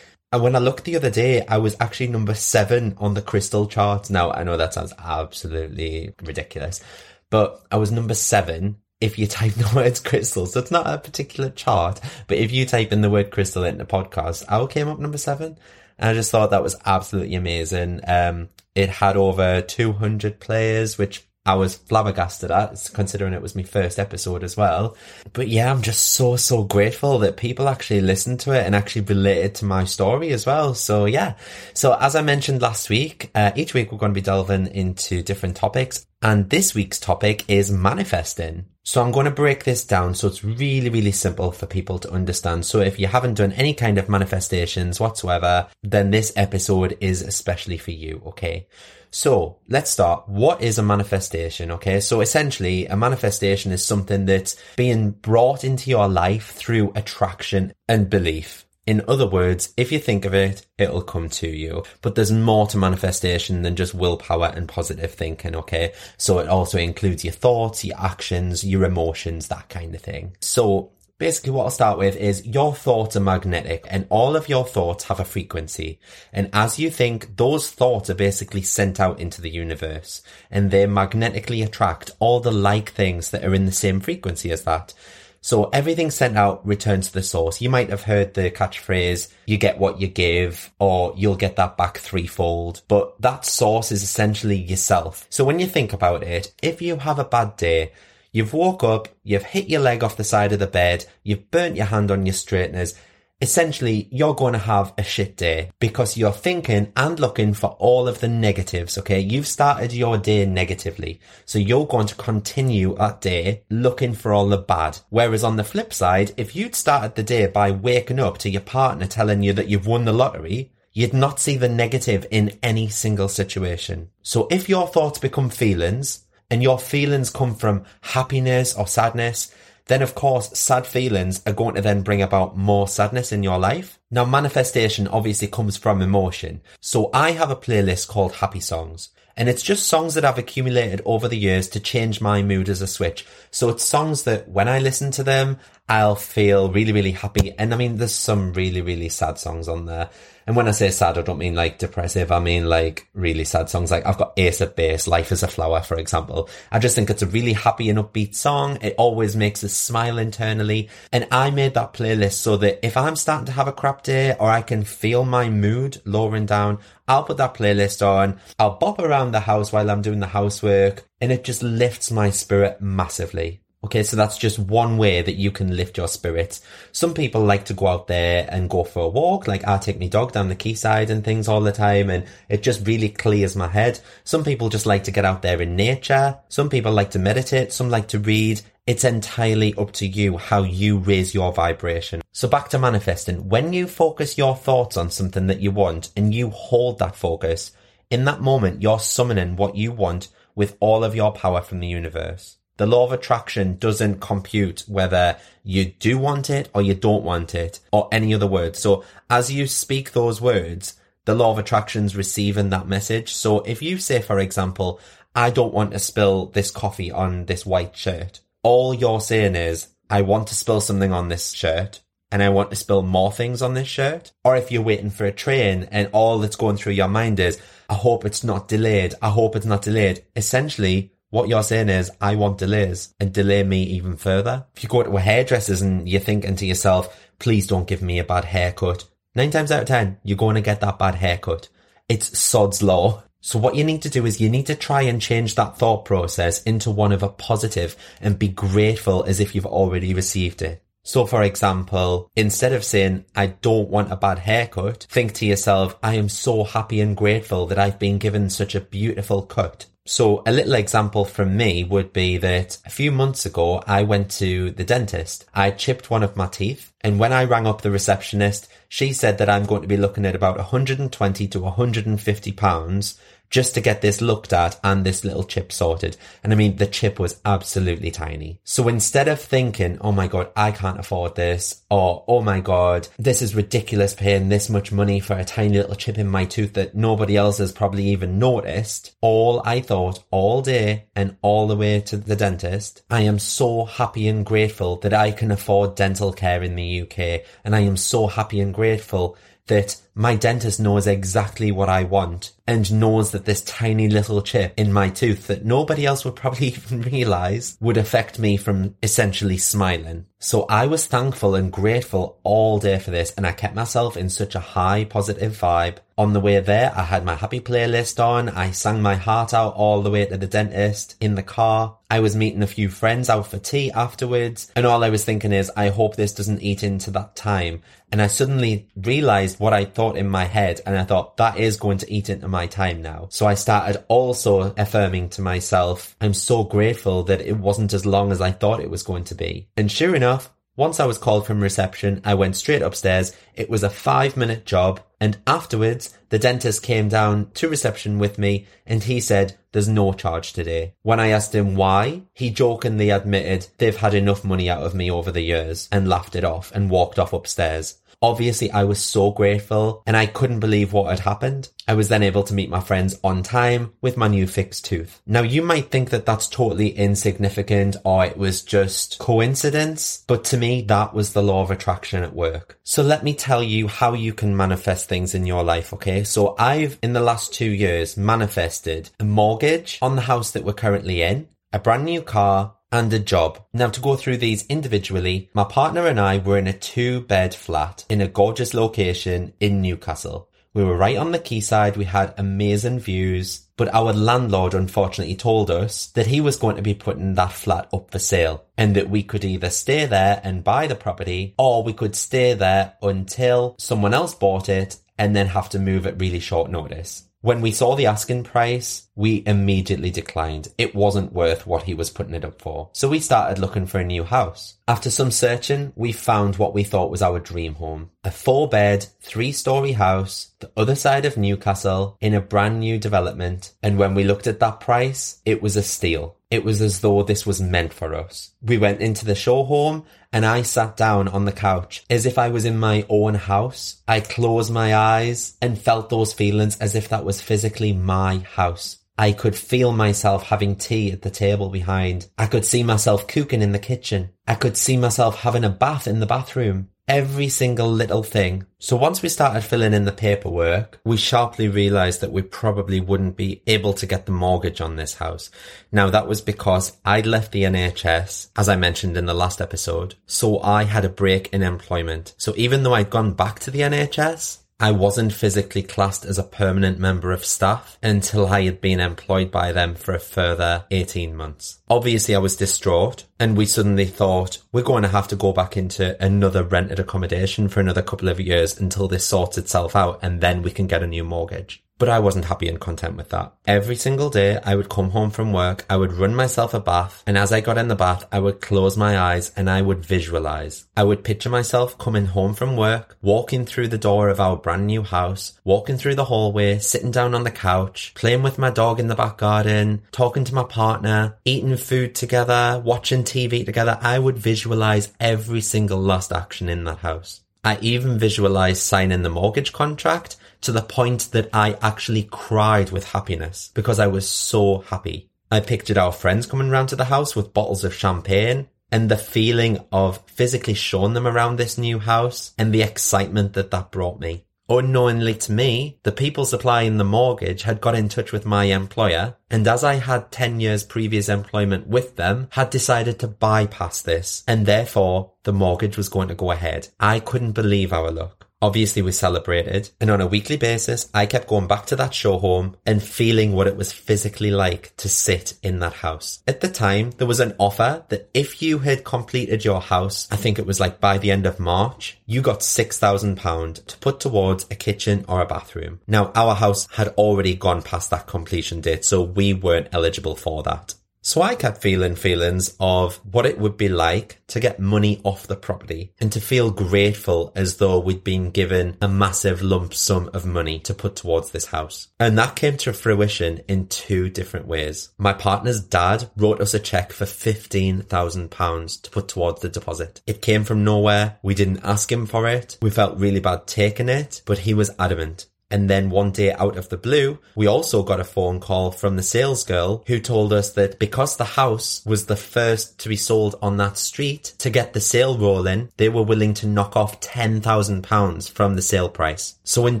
And 0.32 0.42
when 0.42 0.56
I 0.56 0.58
looked 0.58 0.84
the 0.84 0.96
other 0.96 1.10
day, 1.10 1.44
I 1.46 1.58
was 1.58 1.76
actually 1.80 2.06
number 2.06 2.32
seven 2.32 2.94
on 2.96 3.12
the 3.12 3.20
crystal 3.20 3.66
chart. 3.66 4.08
Now, 4.08 4.30
I 4.30 4.42
know 4.42 4.56
that 4.56 4.72
sounds 4.72 4.94
absolutely 4.98 6.14
ridiculous, 6.22 6.82
but 7.28 7.62
I 7.70 7.76
was 7.76 7.92
number 7.92 8.14
seven 8.14 8.78
if 9.02 9.18
you 9.18 9.26
type 9.26 9.52
the 9.52 9.70
words 9.76 10.00
crystal. 10.00 10.46
So 10.46 10.60
it's 10.60 10.70
not 10.70 10.86
a 10.86 10.96
particular 10.96 11.50
chart, 11.50 12.00
but 12.26 12.38
if 12.38 12.52
you 12.52 12.64
type 12.64 12.90
in 12.90 13.02
the 13.02 13.10
word 13.10 13.30
crystal 13.30 13.64
into 13.64 13.84
podcast, 13.84 14.44
I 14.48 14.64
came 14.64 14.88
up 14.88 14.98
number 14.98 15.18
seven. 15.18 15.58
And 15.98 16.08
I 16.08 16.14
just 16.14 16.30
thought 16.30 16.52
that 16.52 16.62
was 16.62 16.76
absolutely 16.86 17.34
amazing. 17.34 18.00
Um, 18.08 18.48
it 18.74 18.88
had 18.88 19.18
over 19.18 19.60
200 19.60 20.40
players, 20.40 20.96
which 20.96 21.26
I 21.50 21.54
was 21.54 21.74
flabbergasted 21.74 22.52
at, 22.52 22.90
considering 22.94 23.32
it 23.32 23.42
was 23.42 23.56
my 23.56 23.64
first 23.64 23.98
episode 23.98 24.44
as 24.44 24.56
well. 24.56 24.96
But 25.32 25.48
yeah, 25.48 25.72
I'm 25.72 25.82
just 25.82 26.12
so, 26.12 26.36
so 26.36 26.62
grateful 26.62 27.18
that 27.18 27.36
people 27.36 27.68
actually 27.68 28.02
listened 28.02 28.38
to 28.40 28.52
it 28.52 28.64
and 28.64 28.76
actually 28.76 29.02
related 29.02 29.56
to 29.56 29.64
my 29.64 29.82
story 29.82 30.30
as 30.30 30.46
well. 30.46 30.74
So 30.74 31.06
yeah. 31.06 31.34
So 31.74 31.96
as 32.00 32.14
I 32.14 32.22
mentioned 32.22 32.62
last 32.62 32.88
week, 32.88 33.32
uh, 33.34 33.50
each 33.56 33.74
week 33.74 33.90
we're 33.90 33.98
going 33.98 34.12
to 34.12 34.20
be 34.20 34.24
delving 34.24 34.68
into 34.68 35.22
different 35.22 35.56
topics. 35.56 36.06
And 36.22 36.50
this 36.50 36.72
week's 36.72 37.00
topic 37.00 37.44
is 37.48 37.72
manifesting. 37.72 38.66
So 38.84 39.02
I'm 39.02 39.10
going 39.10 39.24
to 39.24 39.30
break 39.30 39.64
this 39.64 39.84
down 39.84 40.14
so 40.14 40.28
it's 40.28 40.44
really, 40.44 40.88
really 40.88 41.12
simple 41.12 41.50
for 41.50 41.66
people 41.66 41.98
to 41.98 42.10
understand. 42.10 42.64
So 42.64 42.80
if 42.80 43.00
you 43.00 43.08
haven't 43.08 43.34
done 43.34 43.52
any 43.52 43.74
kind 43.74 43.98
of 43.98 44.08
manifestations 44.08 45.00
whatsoever, 45.00 45.68
then 45.82 46.10
this 46.10 46.32
episode 46.36 46.96
is 47.00 47.22
especially 47.22 47.78
for 47.78 47.90
you, 47.90 48.22
okay? 48.26 48.68
So 49.10 49.58
let's 49.68 49.90
start. 49.90 50.28
What 50.28 50.62
is 50.62 50.78
a 50.78 50.82
manifestation? 50.82 51.70
Okay. 51.72 52.00
So 52.00 52.20
essentially 52.20 52.86
a 52.86 52.96
manifestation 52.96 53.72
is 53.72 53.84
something 53.84 54.26
that's 54.26 54.56
being 54.76 55.10
brought 55.10 55.64
into 55.64 55.90
your 55.90 56.08
life 56.08 56.52
through 56.52 56.92
attraction 56.94 57.72
and 57.88 58.08
belief. 58.08 58.66
In 58.86 59.04
other 59.06 59.26
words, 59.26 59.72
if 59.76 59.92
you 59.92 59.98
think 59.98 60.24
of 60.24 60.34
it, 60.34 60.66
it'll 60.78 61.02
come 61.02 61.28
to 61.28 61.48
you. 61.48 61.84
But 62.02 62.14
there's 62.14 62.32
more 62.32 62.66
to 62.68 62.78
manifestation 62.78 63.62
than 63.62 63.76
just 63.76 63.94
willpower 63.94 64.52
and 64.54 64.66
positive 64.68 65.12
thinking, 65.12 65.54
okay? 65.54 65.92
So 66.16 66.38
it 66.38 66.48
also 66.48 66.78
includes 66.78 67.22
your 67.22 67.34
thoughts, 67.34 67.84
your 67.84 68.00
actions, 68.00 68.64
your 68.64 68.84
emotions, 68.84 69.48
that 69.48 69.68
kind 69.68 69.94
of 69.94 70.00
thing. 70.00 70.36
So 70.40 70.92
Basically, 71.20 71.50
what 71.50 71.64
I'll 71.64 71.70
start 71.70 71.98
with 71.98 72.16
is 72.16 72.46
your 72.46 72.74
thoughts 72.74 73.14
are 73.14 73.20
magnetic 73.20 73.86
and 73.90 74.06
all 74.08 74.36
of 74.36 74.48
your 74.48 74.64
thoughts 74.64 75.04
have 75.04 75.20
a 75.20 75.24
frequency. 75.26 76.00
And 76.32 76.48
as 76.54 76.78
you 76.78 76.88
think, 76.88 77.36
those 77.36 77.70
thoughts 77.70 78.08
are 78.08 78.14
basically 78.14 78.62
sent 78.62 78.98
out 78.98 79.20
into 79.20 79.42
the 79.42 79.50
universe 79.50 80.22
and 80.50 80.70
they 80.70 80.86
magnetically 80.86 81.60
attract 81.60 82.10
all 82.20 82.40
the 82.40 82.50
like 82.50 82.92
things 82.92 83.32
that 83.32 83.44
are 83.44 83.52
in 83.52 83.66
the 83.66 83.70
same 83.70 84.00
frequency 84.00 84.50
as 84.50 84.62
that. 84.62 84.94
So 85.42 85.64
everything 85.74 86.10
sent 86.10 86.38
out 86.38 86.66
returns 86.66 87.08
to 87.08 87.12
the 87.12 87.22
source. 87.22 87.60
You 87.60 87.68
might 87.68 87.90
have 87.90 88.04
heard 88.04 88.32
the 88.32 88.50
catchphrase, 88.50 89.30
you 89.44 89.58
get 89.58 89.78
what 89.78 90.00
you 90.00 90.06
give, 90.06 90.72
or 90.78 91.12
you'll 91.18 91.36
get 91.36 91.56
that 91.56 91.76
back 91.76 91.98
threefold. 91.98 92.80
But 92.88 93.20
that 93.20 93.44
source 93.44 93.92
is 93.92 94.02
essentially 94.02 94.56
yourself. 94.56 95.26
So 95.28 95.44
when 95.44 95.58
you 95.58 95.66
think 95.66 95.92
about 95.92 96.22
it, 96.22 96.54
if 96.62 96.80
you 96.80 96.96
have 96.96 97.18
a 97.18 97.24
bad 97.24 97.58
day, 97.58 97.92
You've 98.32 98.52
woke 98.52 98.84
up, 98.84 99.08
you've 99.24 99.42
hit 99.42 99.68
your 99.68 99.80
leg 99.80 100.04
off 100.04 100.16
the 100.16 100.24
side 100.24 100.52
of 100.52 100.60
the 100.60 100.66
bed, 100.66 101.06
you've 101.24 101.50
burnt 101.50 101.76
your 101.76 101.86
hand 101.86 102.10
on 102.10 102.26
your 102.26 102.32
straighteners. 102.32 102.94
Essentially, 103.42 104.06
you're 104.12 104.34
going 104.34 104.52
to 104.52 104.58
have 104.58 104.92
a 104.98 105.02
shit 105.02 105.36
day 105.36 105.70
because 105.80 106.16
you're 106.16 106.30
thinking 106.30 106.92
and 106.94 107.18
looking 107.18 107.54
for 107.54 107.70
all 107.78 108.06
of 108.06 108.20
the 108.20 108.28
negatives, 108.28 108.98
okay? 108.98 109.18
You've 109.18 109.46
started 109.46 109.92
your 109.94 110.18
day 110.18 110.44
negatively. 110.44 111.20
So 111.46 111.58
you're 111.58 111.86
going 111.86 112.06
to 112.08 112.14
continue 112.14 112.94
that 112.96 113.22
day 113.22 113.62
looking 113.70 114.12
for 114.12 114.32
all 114.32 114.46
the 114.48 114.58
bad. 114.58 114.98
Whereas 115.08 115.42
on 115.42 115.56
the 115.56 115.64
flip 115.64 115.92
side, 115.94 116.32
if 116.36 116.54
you'd 116.54 116.74
started 116.74 117.14
the 117.14 117.22
day 117.22 117.46
by 117.46 117.70
waking 117.70 118.20
up 118.20 118.36
to 118.38 118.50
your 118.50 118.60
partner 118.60 119.06
telling 119.06 119.42
you 119.42 119.54
that 119.54 119.68
you've 119.68 119.86
won 119.86 120.04
the 120.04 120.12
lottery, 120.12 120.70
you'd 120.92 121.14
not 121.14 121.40
see 121.40 121.56
the 121.56 121.68
negative 121.68 122.26
in 122.30 122.58
any 122.62 122.88
single 122.88 123.28
situation. 123.28 124.10
So 124.22 124.46
if 124.50 124.68
your 124.68 124.86
thoughts 124.86 125.18
become 125.18 125.48
feelings, 125.48 126.26
and 126.50 126.62
your 126.62 126.78
feelings 126.78 127.30
come 127.30 127.54
from 127.54 127.84
happiness 128.00 128.74
or 128.74 128.86
sadness, 128.86 129.54
then 129.86 130.02
of 130.02 130.14
course 130.14 130.56
sad 130.58 130.86
feelings 130.86 131.42
are 131.46 131.52
going 131.52 131.74
to 131.74 131.80
then 131.80 132.02
bring 132.02 132.22
about 132.22 132.56
more 132.56 132.86
sadness 132.86 133.32
in 133.32 133.42
your 133.42 133.58
life. 133.58 133.98
Now 134.10 134.24
manifestation 134.24 135.08
obviously 135.08 135.48
comes 135.48 135.76
from 135.76 136.02
emotion. 136.02 136.60
So 136.80 137.10
I 137.12 137.32
have 137.32 137.50
a 137.50 137.56
playlist 137.56 138.08
called 138.08 138.34
Happy 138.34 138.60
Songs. 138.60 139.10
And 139.36 139.48
it's 139.48 139.62
just 139.62 139.88
songs 139.88 140.14
that 140.14 140.24
I've 140.24 140.38
accumulated 140.38 141.00
over 141.04 141.26
the 141.26 141.38
years 141.38 141.68
to 141.70 141.80
change 141.80 142.20
my 142.20 142.42
mood 142.42 142.68
as 142.68 142.82
a 142.82 142.86
switch. 142.86 143.24
So 143.50 143.70
it's 143.70 143.82
songs 143.82 144.24
that 144.24 144.48
when 144.48 144.68
I 144.68 144.78
listen 144.80 145.10
to 145.12 145.22
them, 145.22 145.58
I'll 145.90 146.14
feel 146.14 146.70
really, 146.70 146.92
really 146.92 147.10
happy. 147.10 147.52
And 147.58 147.74
I 147.74 147.76
mean, 147.76 147.96
there's 147.96 148.14
some 148.14 148.52
really, 148.52 148.80
really 148.80 149.08
sad 149.08 149.40
songs 149.40 149.66
on 149.66 149.86
there. 149.86 150.08
And 150.46 150.54
when 150.54 150.68
I 150.68 150.70
say 150.70 150.90
sad, 150.90 151.18
I 151.18 151.22
don't 151.22 151.38
mean 151.38 151.56
like 151.56 151.78
depressive. 151.78 152.30
I 152.30 152.38
mean 152.38 152.66
like 152.66 153.08
really 153.12 153.42
sad 153.42 153.68
songs. 153.68 153.90
Like 153.90 154.06
I've 154.06 154.16
got 154.16 154.34
Ace 154.36 154.60
of 154.60 154.76
Base, 154.76 155.08
Life 155.08 155.32
is 155.32 155.42
a 155.42 155.48
Flower, 155.48 155.82
for 155.82 155.96
example. 155.96 156.48
I 156.70 156.78
just 156.78 156.94
think 156.94 157.10
it's 157.10 157.22
a 157.22 157.26
really 157.26 157.54
happy 157.54 157.90
and 157.90 157.98
upbeat 157.98 158.36
song. 158.36 158.78
It 158.82 158.94
always 158.98 159.34
makes 159.34 159.64
us 159.64 159.72
smile 159.72 160.18
internally. 160.18 160.90
And 161.12 161.26
I 161.32 161.50
made 161.50 161.74
that 161.74 161.92
playlist 161.92 162.34
so 162.34 162.56
that 162.58 162.86
if 162.86 162.96
I'm 162.96 163.16
starting 163.16 163.46
to 163.46 163.52
have 163.52 163.66
a 163.66 163.72
crap 163.72 164.04
day 164.04 164.36
or 164.38 164.48
I 164.48 164.62
can 164.62 164.84
feel 164.84 165.24
my 165.24 165.50
mood 165.50 166.00
lowering 166.04 166.46
down, 166.46 166.78
I'll 167.08 167.24
put 167.24 167.36
that 167.38 167.54
playlist 167.54 168.06
on. 168.06 168.38
I'll 168.60 168.78
bop 168.78 169.00
around 169.00 169.32
the 169.32 169.40
house 169.40 169.72
while 169.72 169.90
I'm 169.90 170.02
doing 170.02 170.20
the 170.20 170.28
housework 170.28 171.04
and 171.20 171.32
it 171.32 171.42
just 171.42 171.64
lifts 171.64 172.12
my 172.12 172.30
spirit 172.30 172.80
massively. 172.80 173.60
Okay, 173.82 174.02
so 174.02 174.14
that's 174.14 174.36
just 174.36 174.58
one 174.58 174.98
way 174.98 175.22
that 175.22 175.36
you 175.36 175.50
can 175.50 175.74
lift 175.74 175.96
your 175.96 176.06
spirits. 176.06 176.60
Some 176.92 177.14
people 177.14 177.42
like 177.42 177.64
to 177.64 177.74
go 177.74 177.86
out 177.86 178.08
there 178.08 178.46
and 178.50 178.68
go 178.68 178.84
for 178.84 179.04
a 179.04 179.08
walk, 179.08 179.48
like 179.48 179.66
I 179.66 179.78
take 179.78 179.98
my 179.98 180.06
dog 180.06 180.32
down 180.32 180.50
the 180.50 180.54
quayside 180.54 181.08
and 181.08 181.24
things 181.24 181.48
all 181.48 181.62
the 181.62 181.72
time, 181.72 182.10
and 182.10 182.26
it 182.50 182.62
just 182.62 182.86
really 182.86 183.08
clears 183.08 183.56
my 183.56 183.68
head. 183.68 183.98
Some 184.24 184.44
people 184.44 184.68
just 184.68 184.84
like 184.84 185.04
to 185.04 185.10
get 185.10 185.24
out 185.24 185.40
there 185.40 185.62
in 185.62 185.76
nature. 185.76 186.38
Some 186.48 186.68
people 186.68 186.92
like 186.92 187.12
to 187.12 187.18
meditate. 187.18 187.72
Some 187.72 187.88
like 187.88 188.08
to 188.08 188.18
read. 188.18 188.60
It's 188.86 189.04
entirely 189.04 189.74
up 189.76 189.92
to 189.92 190.06
you 190.06 190.36
how 190.36 190.62
you 190.62 190.98
raise 190.98 191.32
your 191.32 191.50
vibration. 191.50 192.20
So 192.32 192.48
back 192.48 192.68
to 192.70 192.78
manifesting. 192.78 193.48
When 193.48 193.72
you 193.72 193.86
focus 193.86 194.36
your 194.36 194.56
thoughts 194.56 194.98
on 194.98 195.10
something 195.10 195.46
that 195.46 195.60
you 195.60 195.70
want 195.70 196.10
and 196.16 196.34
you 196.34 196.50
hold 196.50 196.98
that 196.98 197.16
focus, 197.16 197.72
in 198.10 198.26
that 198.26 198.42
moment, 198.42 198.82
you're 198.82 199.00
summoning 199.00 199.56
what 199.56 199.74
you 199.74 199.90
want 199.90 200.28
with 200.54 200.76
all 200.80 201.02
of 201.02 201.14
your 201.14 201.32
power 201.32 201.62
from 201.62 201.80
the 201.80 201.86
universe 201.86 202.58
the 202.80 202.86
law 202.86 203.04
of 203.04 203.12
attraction 203.12 203.76
doesn't 203.76 204.22
compute 204.22 204.84
whether 204.88 205.36
you 205.62 205.84
do 205.84 206.16
want 206.16 206.48
it 206.48 206.70
or 206.72 206.80
you 206.80 206.94
don't 206.94 207.22
want 207.22 207.54
it 207.54 207.78
or 207.92 208.08
any 208.10 208.32
other 208.32 208.46
word. 208.46 208.74
So 208.74 209.04
as 209.28 209.52
you 209.52 209.66
speak 209.66 210.12
those 210.12 210.40
words, 210.40 210.94
the 211.26 211.34
law 211.34 211.50
of 211.50 211.58
attraction's 211.58 212.16
receiving 212.16 212.70
that 212.70 212.88
message. 212.88 213.34
So 213.34 213.58
if 213.60 213.82
you 213.82 213.98
say, 213.98 214.22
for 214.22 214.38
example, 214.38 214.98
I 215.34 215.50
don't 215.50 215.74
want 215.74 215.90
to 215.90 215.98
spill 215.98 216.46
this 216.46 216.70
coffee 216.70 217.10
on 217.10 217.44
this 217.44 217.66
white 217.66 217.94
shirt, 217.94 218.40
all 218.62 218.94
you're 218.94 219.20
saying 219.20 219.56
is, 219.56 219.88
I 220.08 220.22
want 220.22 220.46
to 220.48 220.54
spill 220.54 220.80
something 220.80 221.12
on 221.12 221.28
this 221.28 221.52
shirt 221.52 222.00
and 222.32 222.42
I 222.42 222.48
want 222.48 222.70
to 222.70 222.76
spill 222.76 223.02
more 223.02 223.30
things 223.30 223.60
on 223.60 223.74
this 223.74 223.88
shirt. 223.88 224.32
Or 224.42 224.56
if 224.56 224.72
you're 224.72 224.80
waiting 224.80 225.10
for 225.10 225.26
a 225.26 225.32
train 225.32 225.86
and 225.90 226.08
all 226.12 226.38
that's 226.38 226.56
going 226.56 226.78
through 226.78 226.94
your 226.94 227.08
mind 227.08 227.40
is, 227.40 227.60
I 227.90 227.94
hope 227.94 228.24
it's 228.24 228.42
not 228.42 228.68
delayed. 228.68 229.16
I 229.20 229.28
hope 229.28 229.54
it's 229.54 229.66
not 229.66 229.82
delayed. 229.82 230.24
Essentially, 230.34 231.12
what 231.30 231.48
you're 231.48 231.62
saying 231.62 231.88
is, 231.88 232.10
I 232.20 232.34
want 232.34 232.58
delays 232.58 233.14
and 233.20 233.32
delay 233.32 233.62
me 233.62 233.84
even 233.84 234.16
further. 234.16 234.66
If 234.76 234.82
you 234.82 234.88
go 234.88 235.02
to 235.02 235.16
a 235.16 235.20
hairdresser's 235.20 235.80
and 235.80 236.08
you're 236.08 236.20
thinking 236.20 236.56
to 236.56 236.66
yourself, 236.66 237.28
please 237.38 237.66
don't 237.66 237.88
give 237.88 238.02
me 238.02 238.18
a 238.18 238.24
bad 238.24 238.44
haircut. 238.44 239.04
Nine 239.34 239.50
times 239.50 239.70
out 239.70 239.82
of 239.82 239.88
ten, 239.88 240.18
you're 240.24 240.36
going 240.36 240.56
to 240.56 240.60
get 240.60 240.80
that 240.80 240.98
bad 240.98 241.14
haircut. 241.14 241.68
It's 242.08 242.36
sod's 242.38 242.82
law. 242.82 243.22
So 243.40 243.58
what 243.58 243.76
you 243.76 243.84
need 243.84 244.02
to 244.02 244.10
do 244.10 244.26
is 244.26 244.40
you 244.40 244.50
need 244.50 244.66
to 244.66 244.74
try 244.74 245.02
and 245.02 245.22
change 245.22 245.54
that 245.54 245.78
thought 245.78 246.04
process 246.04 246.62
into 246.64 246.90
one 246.90 247.12
of 247.12 247.22
a 247.22 247.28
positive 247.28 247.96
and 248.20 248.38
be 248.38 248.48
grateful 248.48 249.24
as 249.24 249.38
if 249.38 249.54
you've 249.54 249.64
already 249.64 250.12
received 250.12 250.60
it. 250.60 250.82
So 251.02 251.24
for 251.24 251.42
example, 251.42 252.30
instead 252.36 252.72
of 252.72 252.84
saying, 252.84 253.24
I 253.34 253.46
don't 253.46 253.88
want 253.88 254.12
a 254.12 254.16
bad 254.16 254.40
haircut, 254.40 255.06
think 255.08 255.32
to 255.34 255.46
yourself, 255.46 255.96
I 256.02 256.16
am 256.16 256.28
so 256.28 256.64
happy 256.64 257.00
and 257.00 257.16
grateful 257.16 257.66
that 257.68 257.78
I've 257.78 257.98
been 257.98 258.18
given 258.18 258.50
such 258.50 258.74
a 258.74 258.80
beautiful 258.80 259.42
cut. 259.42 259.86
So 260.06 260.42
a 260.46 260.52
little 260.52 260.74
example 260.74 261.24
from 261.24 261.56
me 261.56 261.84
would 261.84 262.12
be 262.12 262.38
that 262.38 262.78
a 262.86 262.90
few 262.90 263.12
months 263.12 263.44
ago, 263.44 263.82
I 263.86 264.02
went 264.02 264.30
to 264.32 264.70
the 264.70 264.84
dentist. 264.84 265.44
I 265.54 265.70
chipped 265.70 266.10
one 266.10 266.22
of 266.22 266.36
my 266.36 266.46
teeth. 266.46 266.92
And 267.02 267.18
when 267.18 267.32
I 267.32 267.44
rang 267.44 267.66
up 267.66 267.82
the 267.82 267.90
receptionist, 267.90 268.68
she 268.88 269.12
said 269.12 269.38
that 269.38 269.50
I'm 269.50 269.66
going 269.66 269.82
to 269.82 269.88
be 269.88 269.96
looking 269.96 270.26
at 270.26 270.34
about 270.34 270.56
120 270.56 271.48
to 271.48 271.60
150 271.60 272.52
pounds 272.52 273.20
just 273.50 273.74
to 273.74 273.80
get 273.80 274.00
this 274.00 274.20
looked 274.20 274.52
at 274.52 274.78
and 274.82 275.04
this 275.04 275.24
little 275.24 275.44
chip 275.44 275.72
sorted. 275.72 276.16
And 276.42 276.52
I 276.52 276.56
mean, 276.56 276.76
the 276.76 276.86
chip 276.86 277.18
was 277.18 277.40
absolutely 277.44 278.10
tiny. 278.10 278.60
So 278.64 278.88
instead 278.88 279.28
of 279.28 279.40
thinking, 279.40 279.98
oh 280.00 280.12
my 280.12 280.28
God, 280.28 280.50
I 280.56 280.70
can't 280.70 281.00
afford 281.00 281.34
this, 281.34 281.82
or 281.90 282.24
oh 282.26 282.40
my 282.40 282.60
God, 282.60 283.08
this 283.18 283.42
is 283.42 283.54
ridiculous 283.54 284.14
paying 284.14 284.48
this 284.48 284.70
much 284.70 284.92
money 284.92 285.20
for 285.20 285.34
a 285.34 285.44
tiny 285.44 285.76
little 285.76 285.96
chip 285.96 286.18
in 286.18 286.28
my 286.28 286.44
tooth 286.44 286.74
that 286.74 286.94
nobody 286.94 287.36
else 287.36 287.58
has 287.58 287.72
probably 287.72 288.04
even 288.06 288.38
noticed, 288.38 289.12
all 289.20 289.62
I 289.64 289.80
thought 289.80 290.22
all 290.30 290.62
day 290.62 291.06
and 291.16 291.36
all 291.42 291.66
the 291.66 291.76
way 291.76 292.00
to 292.00 292.16
the 292.16 292.36
dentist, 292.36 293.02
I 293.10 293.22
am 293.22 293.38
so 293.38 293.84
happy 293.84 294.28
and 294.28 294.46
grateful 294.46 294.96
that 294.98 295.12
I 295.12 295.32
can 295.32 295.50
afford 295.50 295.96
dental 295.96 296.32
care 296.32 296.62
in 296.62 296.76
the 296.76 297.02
UK. 297.02 297.42
And 297.64 297.74
I 297.74 297.80
am 297.80 297.96
so 297.96 298.26
happy 298.26 298.60
and 298.60 298.72
grateful 298.72 299.36
that 299.70 299.96
my 300.14 300.34
dentist 300.34 300.80
knows 300.80 301.06
exactly 301.06 301.70
what 301.70 301.88
I 301.88 302.02
want 302.02 302.52
and 302.66 302.92
knows 302.92 303.30
that 303.30 303.44
this 303.44 303.62
tiny 303.62 304.08
little 304.08 304.42
chip 304.42 304.74
in 304.76 304.92
my 304.92 305.08
tooth 305.08 305.46
that 305.46 305.64
nobody 305.64 306.04
else 306.04 306.24
would 306.24 306.36
probably 306.36 306.66
even 306.74 307.02
realize 307.02 307.78
would 307.80 307.96
affect 307.96 308.38
me 308.38 308.56
from 308.56 308.96
essentially 309.02 309.58
smiling. 309.58 310.26
So 310.38 310.66
I 310.68 310.86
was 310.86 311.06
thankful 311.06 311.54
and 311.54 311.72
grateful 311.72 312.38
all 312.42 312.78
day 312.78 312.98
for 312.98 313.10
this 313.10 313.30
and 313.32 313.46
I 313.46 313.52
kept 313.52 313.74
myself 313.74 314.16
in 314.16 314.28
such 314.28 314.54
a 314.54 314.60
high 314.60 315.04
positive 315.04 315.56
vibe. 315.56 315.98
On 316.18 316.34
the 316.34 316.40
way 316.40 316.60
there, 316.60 316.92
I 316.94 317.04
had 317.04 317.24
my 317.24 317.34
happy 317.34 317.60
playlist 317.60 318.22
on. 318.22 318.50
I 318.50 318.72
sang 318.72 319.00
my 319.00 319.14
heart 319.14 319.54
out 319.54 319.74
all 319.74 320.02
the 320.02 320.10
way 320.10 320.26
to 320.26 320.36
the 320.36 320.46
dentist 320.46 321.16
in 321.20 321.34
the 321.34 321.42
car. 321.42 321.96
I 322.10 322.20
was 322.20 322.36
meeting 322.36 322.62
a 322.62 322.66
few 322.66 322.90
friends 322.90 323.30
out 323.30 323.46
for 323.46 323.58
tea 323.58 323.90
afterwards. 323.92 324.70
And 324.76 324.84
all 324.84 325.02
I 325.02 325.08
was 325.08 325.24
thinking 325.24 325.52
is, 325.52 325.70
I 325.76 325.88
hope 325.88 326.16
this 326.16 326.34
doesn't 326.34 326.62
eat 326.62 326.82
into 326.82 327.10
that 327.12 327.36
time. 327.36 327.82
And 328.12 328.20
I 328.20 328.26
suddenly 328.26 328.88
realized 328.96 329.60
what 329.60 329.72
I 329.72 329.84
thought 329.84 330.16
in 330.16 330.28
my 330.28 330.44
head 330.44 330.80
and 330.84 330.96
I 330.96 331.04
thought 331.04 331.36
that 331.36 331.58
is 331.58 331.76
going 331.76 331.98
to 331.98 332.12
eat 332.12 332.28
into 332.28 332.48
my 332.48 332.66
time 332.66 333.02
now. 333.02 333.28
So 333.30 333.46
I 333.46 333.54
started 333.54 334.04
also 334.08 334.74
affirming 334.76 335.30
to 335.30 335.42
myself, 335.42 336.16
I'm 336.20 336.34
so 336.34 336.64
grateful 336.64 337.24
that 337.24 337.40
it 337.40 337.56
wasn't 337.56 337.94
as 337.94 338.06
long 338.06 338.32
as 338.32 338.40
I 338.40 338.50
thought 338.50 338.80
it 338.80 338.90
was 338.90 339.02
going 339.02 339.24
to 339.24 339.34
be. 339.34 339.68
And 339.76 339.90
sure 339.90 340.14
enough, 340.14 340.50
once 340.76 341.00
I 341.00 341.06
was 341.06 341.18
called 341.18 341.46
from 341.46 341.60
reception, 341.60 342.22
I 342.24 342.34
went 342.34 342.56
straight 342.56 342.82
upstairs. 342.82 343.36
It 343.54 343.68
was 343.68 343.82
a 343.82 343.90
five 343.90 344.36
minute 344.36 344.64
job. 344.64 345.00
And 345.20 345.36
afterwards, 345.46 346.16
the 346.30 346.38
dentist 346.38 346.82
came 346.82 347.08
down 347.08 347.50
to 347.54 347.68
reception 347.68 348.18
with 348.18 348.38
me 348.38 348.66
and 348.86 349.02
he 349.02 349.20
said, 349.20 349.58
there's 349.72 349.88
no 349.88 350.12
charge 350.12 350.52
today. 350.52 350.94
When 351.02 351.20
I 351.20 351.28
asked 351.28 351.54
him 351.54 351.76
why, 351.76 352.22
he 352.32 352.50
jokingly 352.50 353.10
admitted 353.10 353.68
they've 353.78 353.96
had 353.96 354.14
enough 354.14 354.44
money 354.44 354.70
out 354.70 354.82
of 354.82 354.94
me 354.94 355.10
over 355.10 355.30
the 355.30 355.42
years 355.42 355.88
and 355.92 356.08
laughed 356.08 356.34
it 356.34 356.44
off 356.44 356.72
and 356.72 356.90
walked 356.90 357.18
off 357.18 357.32
upstairs. 357.32 357.98
Obviously, 358.22 358.70
I 358.70 358.84
was 358.84 358.98
so 358.98 359.30
grateful 359.30 360.02
and 360.06 360.14
I 360.14 360.26
couldn't 360.26 360.60
believe 360.60 360.92
what 360.92 361.08
had 361.08 361.20
happened. 361.20 361.70
I 361.88 361.94
was 361.94 362.10
then 362.10 362.22
able 362.22 362.42
to 362.42 362.54
meet 362.54 362.68
my 362.68 362.80
friends 362.80 363.18
on 363.24 363.42
time 363.42 363.94
with 364.02 364.18
my 364.18 364.28
new 364.28 364.46
fixed 364.46 364.84
tooth. 364.84 365.22
Now, 365.26 365.40
you 365.40 365.62
might 365.62 365.90
think 365.90 366.10
that 366.10 366.26
that's 366.26 366.46
totally 366.46 366.90
insignificant 366.90 367.96
or 368.04 368.26
it 368.26 368.36
was 368.36 368.60
just 368.60 369.18
coincidence, 369.18 370.22
but 370.26 370.44
to 370.44 370.58
me, 370.58 370.82
that 370.82 371.14
was 371.14 371.32
the 371.32 371.42
law 371.42 371.62
of 371.62 371.70
attraction 371.70 372.22
at 372.22 372.34
work. 372.34 372.78
So 372.84 373.02
let 373.02 373.24
me 373.24 373.32
tell 373.32 373.62
you 373.62 373.88
how 373.88 374.12
you 374.12 374.34
can 374.34 374.54
manifest 374.54 375.08
things 375.08 375.34
in 375.34 375.46
your 375.46 375.64
life, 375.64 375.94
okay? 375.94 376.22
So 376.22 376.54
I've, 376.58 376.98
in 377.02 377.14
the 377.14 377.22
last 377.22 377.54
two 377.54 377.70
years, 377.70 378.18
manifested 378.18 379.08
a 379.18 379.24
mortgage 379.24 379.98
on 380.02 380.16
the 380.16 380.22
house 380.22 380.50
that 380.50 380.64
we're 380.64 380.74
currently 380.74 381.22
in, 381.22 381.48
a 381.72 381.78
brand 381.78 382.04
new 382.04 382.20
car, 382.20 382.74
and 382.92 383.12
a 383.12 383.18
job. 383.18 383.64
Now 383.72 383.88
to 383.88 384.00
go 384.00 384.16
through 384.16 384.38
these 384.38 384.66
individually, 384.66 385.50
my 385.54 385.64
partner 385.64 386.06
and 386.06 386.20
I 386.20 386.38
were 386.38 386.58
in 386.58 386.66
a 386.66 386.72
two 386.72 387.20
bed 387.22 387.54
flat 387.54 388.04
in 388.08 388.20
a 388.20 388.28
gorgeous 388.28 388.74
location 388.74 389.52
in 389.60 389.80
Newcastle. 389.80 390.48
We 390.72 390.84
were 390.84 390.96
right 390.96 391.16
on 391.16 391.32
the 391.32 391.40
quayside, 391.40 391.96
we 391.96 392.04
had 392.04 392.32
amazing 392.38 393.00
views, 393.00 393.66
but 393.76 393.92
our 393.92 394.12
landlord 394.12 394.72
unfortunately 394.72 395.34
told 395.34 395.68
us 395.68 396.06
that 396.08 396.28
he 396.28 396.40
was 396.40 396.58
going 396.58 396.76
to 396.76 396.82
be 396.82 396.94
putting 396.94 397.34
that 397.34 397.52
flat 397.52 397.88
up 397.92 398.12
for 398.12 398.20
sale 398.20 398.64
and 398.78 398.94
that 398.94 399.10
we 399.10 399.24
could 399.24 399.44
either 399.44 399.68
stay 399.68 400.06
there 400.06 400.40
and 400.44 400.62
buy 400.62 400.86
the 400.86 400.94
property 400.94 401.54
or 401.58 401.82
we 401.82 401.92
could 401.92 402.14
stay 402.14 402.54
there 402.54 402.94
until 403.02 403.74
someone 403.78 404.14
else 404.14 404.32
bought 404.32 404.68
it 404.68 404.98
and 405.18 405.34
then 405.34 405.48
have 405.48 405.68
to 405.70 405.80
move 405.80 406.06
at 406.06 406.20
really 406.20 406.40
short 406.40 406.70
notice. 406.70 407.24
When 407.42 407.62
we 407.62 407.72
saw 407.72 407.96
the 407.96 408.04
asking 408.04 408.44
price, 408.44 409.08
we 409.14 409.42
immediately 409.46 410.10
declined. 410.10 410.68
It 410.76 410.94
wasn't 410.94 411.32
worth 411.32 411.66
what 411.66 411.84
he 411.84 411.94
was 411.94 412.10
putting 412.10 412.34
it 412.34 412.44
up 412.44 412.60
for. 412.60 412.90
So 412.92 413.08
we 413.08 413.18
started 413.18 413.58
looking 413.58 413.86
for 413.86 413.98
a 413.98 414.04
new 414.04 414.24
house. 414.24 414.76
After 414.86 415.10
some 415.10 415.30
searching, 415.30 415.94
we 415.96 416.12
found 416.12 416.56
what 416.56 416.74
we 416.74 416.84
thought 416.84 417.10
was 417.10 417.22
our 417.22 417.38
dream 417.38 417.76
home. 417.76 418.10
A 418.24 418.30
four 418.30 418.68
bed, 418.68 419.06
three 419.22 419.52
story 419.52 419.92
house, 419.92 420.50
the 420.58 420.70
other 420.76 420.94
side 420.94 421.24
of 421.24 421.38
Newcastle, 421.38 422.18
in 422.20 422.34
a 422.34 422.42
brand 422.42 422.80
new 422.80 422.98
development. 422.98 423.72
And 423.82 423.96
when 423.96 424.14
we 424.14 424.24
looked 424.24 424.46
at 424.46 424.60
that 424.60 424.80
price, 424.80 425.40
it 425.46 425.62
was 425.62 425.76
a 425.76 425.82
steal. 425.82 426.36
It 426.50 426.64
was 426.64 426.82
as 426.82 427.00
though 427.00 427.22
this 427.22 427.46
was 427.46 427.60
meant 427.60 427.92
for 427.92 428.14
us. 428.14 428.50
We 428.60 428.76
went 428.76 429.00
into 429.00 429.24
the 429.24 429.36
show 429.36 429.62
home 429.62 430.04
and 430.32 430.44
I 430.44 430.62
sat 430.62 430.96
down 430.96 431.28
on 431.28 431.44
the 431.44 431.52
couch 431.52 432.04
as 432.10 432.26
if 432.26 432.38
I 432.38 432.48
was 432.48 432.64
in 432.64 432.78
my 432.78 433.06
own 433.08 433.34
house. 433.34 434.02
I 434.08 434.20
closed 434.20 434.72
my 434.72 434.94
eyes 434.94 435.56
and 435.62 435.78
felt 435.78 436.10
those 436.10 436.32
feelings 436.32 436.76
as 436.78 436.96
if 436.96 437.08
that 437.08 437.24
was 437.24 437.40
physically 437.40 437.92
my 437.92 438.38
house. 438.38 438.98
I 439.16 439.32
could 439.32 439.54
feel 439.54 439.92
myself 439.92 440.44
having 440.44 440.76
tea 440.76 441.12
at 441.12 441.22
the 441.22 441.30
table 441.30 441.68
behind. 441.68 442.28
I 442.38 442.46
could 442.46 442.64
see 442.64 442.82
myself 442.82 443.28
cooking 443.28 443.60
in 443.60 443.72
the 443.72 443.78
kitchen. 443.78 444.30
I 444.48 444.54
could 444.54 444.76
see 444.76 444.96
myself 444.96 445.40
having 445.40 445.62
a 445.62 445.68
bath 445.68 446.08
in 446.08 446.20
the 446.20 446.26
bathroom 446.26 446.88
every 447.10 447.48
single 447.48 447.90
little 447.90 448.22
thing. 448.22 448.64
So 448.78 448.94
once 448.94 449.20
we 449.20 449.28
started 449.28 449.62
filling 449.62 449.94
in 449.94 450.04
the 450.04 450.12
paperwork, 450.12 451.00
we 451.04 451.16
sharply 451.16 451.66
realized 451.66 452.20
that 452.20 452.30
we 452.30 452.40
probably 452.42 453.00
wouldn't 453.00 453.36
be 453.36 453.62
able 453.66 453.94
to 453.94 454.06
get 454.06 454.26
the 454.26 454.32
mortgage 454.32 454.80
on 454.80 454.94
this 454.94 455.16
house. 455.16 455.50
Now 455.90 456.08
that 456.10 456.28
was 456.28 456.40
because 456.40 456.96
I'd 457.04 457.26
left 457.26 457.50
the 457.50 457.64
NHS, 457.64 458.50
as 458.56 458.68
I 458.68 458.76
mentioned 458.76 459.16
in 459.16 459.26
the 459.26 459.34
last 459.34 459.60
episode, 459.60 460.14
so 460.24 460.60
I 460.60 460.84
had 460.84 461.04
a 461.04 461.08
break 461.08 461.48
in 461.52 461.64
employment. 461.64 462.32
So 462.38 462.54
even 462.56 462.84
though 462.84 462.94
I'd 462.94 463.10
gone 463.10 463.32
back 463.32 463.58
to 463.60 463.72
the 463.72 463.80
NHS, 463.80 464.59
I 464.82 464.92
wasn't 464.92 465.34
physically 465.34 465.82
classed 465.82 466.24
as 466.24 466.38
a 466.38 466.42
permanent 466.42 466.98
member 466.98 467.32
of 467.32 467.44
staff 467.44 467.98
until 468.02 468.46
I 468.46 468.62
had 468.62 468.80
been 468.80 468.98
employed 468.98 469.50
by 469.50 469.72
them 469.72 469.94
for 469.94 470.14
a 470.14 470.18
further 470.18 470.86
18 470.90 471.36
months. 471.36 471.82
Obviously, 471.90 472.34
I 472.34 472.38
was 472.38 472.56
distraught 472.56 473.24
and 473.38 473.58
we 473.58 473.66
suddenly 473.66 474.06
thought 474.06 474.62
we're 474.72 474.80
going 474.80 475.02
to 475.02 475.10
have 475.10 475.28
to 475.28 475.36
go 475.36 475.52
back 475.52 475.76
into 475.76 476.16
another 476.24 476.64
rented 476.64 476.98
accommodation 476.98 477.68
for 477.68 477.80
another 477.80 478.00
couple 478.00 478.30
of 478.30 478.40
years 478.40 478.80
until 478.80 479.06
this 479.06 479.26
sorts 479.26 479.58
itself 479.58 479.94
out 479.94 480.18
and 480.22 480.40
then 480.40 480.62
we 480.62 480.70
can 480.70 480.86
get 480.86 481.02
a 481.02 481.06
new 481.06 481.24
mortgage. 481.24 481.84
But 482.00 482.08
I 482.08 482.18
wasn't 482.18 482.46
happy 482.46 482.66
and 482.66 482.80
content 482.80 483.18
with 483.18 483.28
that. 483.28 483.52
Every 483.66 483.94
single 483.94 484.30
day 484.30 484.58
I 484.64 484.74
would 484.74 484.88
come 484.88 485.10
home 485.10 485.28
from 485.28 485.52
work, 485.52 485.84
I 485.90 485.98
would 485.98 486.14
run 486.14 486.34
myself 486.34 486.72
a 486.72 486.80
bath, 486.80 487.22
and 487.26 487.36
as 487.36 487.52
I 487.52 487.60
got 487.60 487.76
in 487.76 487.88
the 487.88 487.94
bath, 487.94 488.26
I 488.32 488.38
would 488.38 488.62
close 488.62 488.96
my 488.96 489.18
eyes 489.18 489.52
and 489.54 489.68
I 489.68 489.82
would 489.82 490.02
visualize. 490.02 490.86
I 490.96 491.04
would 491.04 491.24
picture 491.24 491.50
myself 491.50 491.98
coming 491.98 492.24
home 492.24 492.54
from 492.54 492.74
work, 492.74 493.18
walking 493.20 493.66
through 493.66 493.88
the 493.88 493.98
door 493.98 494.30
of 494.30 494.40
our 494.40 494.56
brand 494.56 494.86
new 494.86 495.02
house, 495.02 495.60
walking 495.62 495.98
through 495.98 496.14
the 496.14 496.24
hallway, 496.24 496.78
sitting 496.78 497.10
down 497.10 497.34
on 497.34 497.44
the 497.44 497.50
couch, 497.50 498.12
playing 498.14 498.42
with 498.42 498.58
my 498.58 498.70
dog 498.70 498.98
in 498.98 499.08
the 499.08 499.14
back 499.14 499.36
garden, 499.36 500.00
talking 500.10 500.44
to 500.44 500.54
my 500.54 500.64
partner, 500.64 501.36
eating 501.44 501.76
food 501.76 502.14
together, 502.14 502.80
watching 502.82 503.24
TV 503.24 503.62
together. 503.66 503.98
I 504.00 504.18
would 504.18 504.38
visualize 504.38 505.12
every 505.20 505.60
single 505.60 506.00
last 506.00 506.32
action 506.32 506.70
in 506.70 506.84
that 506.84 507.00
house. 507.00 507.42
I 507.62 507.78
even 507.82 508.18
visualized 508.18 508.80
signing 508.80 509.20
the 509.20 509.28
mortgage 509.28 509.74
contract 509.74 510.36
to 510.62 510.72
the 510.72 510.82
point 510.82 511.30
that 511.32 511.48
I 511.52 511.76
actually 511.82 512.24
cried 512.24 512.90
with 512.90 513.12
happiness 513.12 513.70
because 513.74 513.98
I 513.98 514.06
was 514.06 514.28
so 514.28 514.78
happy. 514.78 515.30
I 515.50 515.60
pictured 515.60 515.98
our 515.98 516.12
friends 516.12 516.46
coming 516.46 516.70
round 516.70 516.90
to 516.90 516.96
the 516.96 517.06
house 517.06 517.34
with 517.34 517.54
bottles 517.54 517.84
of 517.84 517.94
champagne 517.94 518.68
and 518.92 519.08
the 519.08 519.16
feeling 519.16 519.84
of 519.92 520.22
physically 520.26 520.74
showing 520.74 521.14
them 521.14 521.26
around 521.26 521.56
this 521.56 521.78
new 521.78 521.98
house 521.98 522.52
and 522.58 522.72
the 522.72 522.82
excitement 522.82 523.54
that 523.54 523.70
that 523.70 523.90
brought 523.90 524.20
me. 524.20 524.44
Unknowingly 524.68 525.34
to 525.34 525.50
me, 525.52 525.98
the 526.04 526.12
people 526.12 526.44
supplying 526.44 526.96
the 526.96 527.04
mortgage 527.04 527.62
had 527.62 527.80
got 527.80 527.96
in 527.96 528.08
touch 528.08 528.30
with 528.30 528.46
my 528.46 528.64
employer, 528.64 529.34
and 529.50 529.66
as 529.66 529.82
I 529.82 529.94
had 529.94 530.30
10 530.30 530.60
years 530.60 530.84
previous 530.84 531.28
employment 531.28 531.88
with 531.88 532.14
them, 532.14 532.46
had 532.52 532.70
decided 532.70 533.18
to 533.18 533.26
bypass 533.26 534.00
this, 534.00 534.44
and 534.46 534.66
therefore 534.66 535.32
the 535.42 535.52
mortgage 535.52 535.96
was 535.96 536.08
going 536.08 536.28
to 536.28 536.36
go 536.36 536.52
ahead. 536.52 536.86
I 537.00 537.18
couldn't 537.18 537.52
believe 537.52 537.92
our 537.92 538.12
luck. 538.12 538.39
Obviously 538.62 539.00
we 539.00 539.12
celebrated 539.12 539.90
and 540.00 540.10
on 540.10 540.20
a 540.20 540.26
weekly 540.26 540.58
basis, 540.58 541.08
I 541.14 541.24
kept 541.24 541.48
going 541.48 541.66
back 541.66 541.86
to 541.86 541.96
that 541.96 542.12
show 542.12 542.38
home 542.38 542.76
and 542.84 543.02
feeling 543.02 543.52
what 543.52 543.66
it 543.66 543.76
was 543.76 543.92
physically 543.92 544.50
like 544.50 544.94
to 544.98 545.08
sit 545.08 545.54
in 545.62 545.78
that 545.78 545.94
house. 545.94 546.42
At 546.46 546.60
the 546.60 546.68
time, 546.68 547.12
there 547.12 547.26
was 547.26 547.40
an 547.40 547.54
offer 547.58 548.04
that 548.10 548.28
if 548.34 548.60
you 548.60 548.80
had 548.80 549.04
completed 549.04 549.64
your 549.64 549.80
house, 549.80 550.28
I 550.30 550.36
think 550.36 550.58
it 550.58 550.66
was 550.66 550.78
like 550.78 551.00
by 551.00 551.16
the 551.16 551.30
end 551.30 551.46
of 551.46 551.58
March, 551.58 552.18
you 552.26 552.42
got 552.42 552.60
£6,000 552.60 553.86
to 553.86 553.98
put 553.98 554.20
towards 554.20 554.66
a 554.70 554.74
kitchen 554.74 555.24
or 555.26 555.40
a 555.40 555.46
bathroom. 555.46 556.00
Now 556.06 556.30
our 556.34 556.54
house 556.54 556.86
had 556.92 557.08
already 557.08 557.54
gone 557.54 557.82
past 557.82 558.10
that 558.10 558.26
completion 558.26 558.82
date, 558.82 559.04
so 559.06 559.22
we 559.22 559.54
weren't 559.54 559.88
eligible 559.92 560.36
for 560.36 560.62
that. 560.64 560.94
So 561.22 561.42
I 561.42 561.54
kept 561.54 561.82
feeling 561.82 562.14
feelings 562.14 562.74
of 562.80 563.16
what 563.30 563.44
it 563.44 563.58
would 563.58 563.76
be 563.76 563.90
like 563.90 564.40
to 564.48 564.58
get 564.58 564.80
money 564.80 565.20
off 565.22 565.46
the 565.46 565.56
property 565.56 566.12
and 566.18 566.32
to 566.32 566.40
feel 566.40 566.70
grateful 566.70 567.52
as 567.54 567.76
though 567.76 567.98
we'd 567.98 568.24
been 568.24 568.50
given 568.50 568.96
a 569.02 569.08
massive 569.08 569.60
lump 569.60 569.92
sum 569.92 570.30
of 570.32 570.46
money 570.46 570.78
to 570.80 570.94
put 570.94 571.16
towards 571.16 571.50
this 571.50 571.66
house. 571.66 572.08
And 572.18 572.38
that 572.38 572.56
came 572.56 572.78
to 572.78 572.94
fruition 572.94 573.60
in 573.68 573.88
two 573.88 574.30
different 574.30 574.66
ways. 574.66 575.10
My 575.18 575.34
partner's 575.34 575.82
dad 575.82 576.30
wrote 576.36 576.60
us 576.60 576.72
a 576.72 576.78
check 576.78 577.12
for 577.12 577.26
£15,000 577.26 579.02
to 579.02 579.10
put 579.10 579.28
towards 579.28 579.60
the 579.60 579.68
deposit. 579.68 580.22
It 580.26 580.40
came 580.40 580.64
from 580.64 580.84
nowhere. 580.84 581.38
We 581.42 581.54
didn't 581.54 581.84
ask 581.84 582.10
him 582.10 582.24
for 582.24 582.48
it. 582.48 582.78
We 582.80 582.90
felt 582.90 583.18
really 583.18 583.40
bad 583.40 583.66
taking 583.66 584.08
it, 584.08 584.40
but 584.46 584.60
he 584.60 584.72
was 584.72 584.90
adamant. 584.98 585.46
And 585.70 585.88
then 585.88 586.10
one 586.10 586.32
day 586.32 586.52
out 586.52 586.76
of 586.76 586.88
the 586.88 586.96
blue, 586.96 587.38
we 587.54 587.66
also 587.66 588.02
got 588.02 588.20
a 588.20 588.24
phone 588.24 588.60
call 588.60 588.90
from 588.90 589.16
the 589.16 589.22
sales 589.22 589.64
girl 589.64 590.02
who 590.06 590.18
told 590.18 590.52
us 590.52 590.72
that 590.72 590.98
because 590.98 591.36
the 591.36 591.44
house 591.44 592.04
was 592.04 592.26
the 592.26 592.36
first 592.36 592.98
to 593.00 593.08
be 593.08 593.16
sold 593.16 593.56
on 593.62 593.76
that 593.76 593.96
street 593.96 594.54
to 594.58 594.70
get 594.70 594.92
the 594.92 595.00
sale 595.00 595.38
rolling, 595.38 595.90
they 595.96 596.08
were 596.08 596.22
willing 596.22 596.54
to 596.54 596.66
knock 596.66 596.96
off 596.96 597.20
£10,000 597.20 598.50
from 598.50 598.74
the 598.74 598.82
sale 598.82 599.08
price. 599.08 599.58
So 599.62 599.86
in 599.86 600.00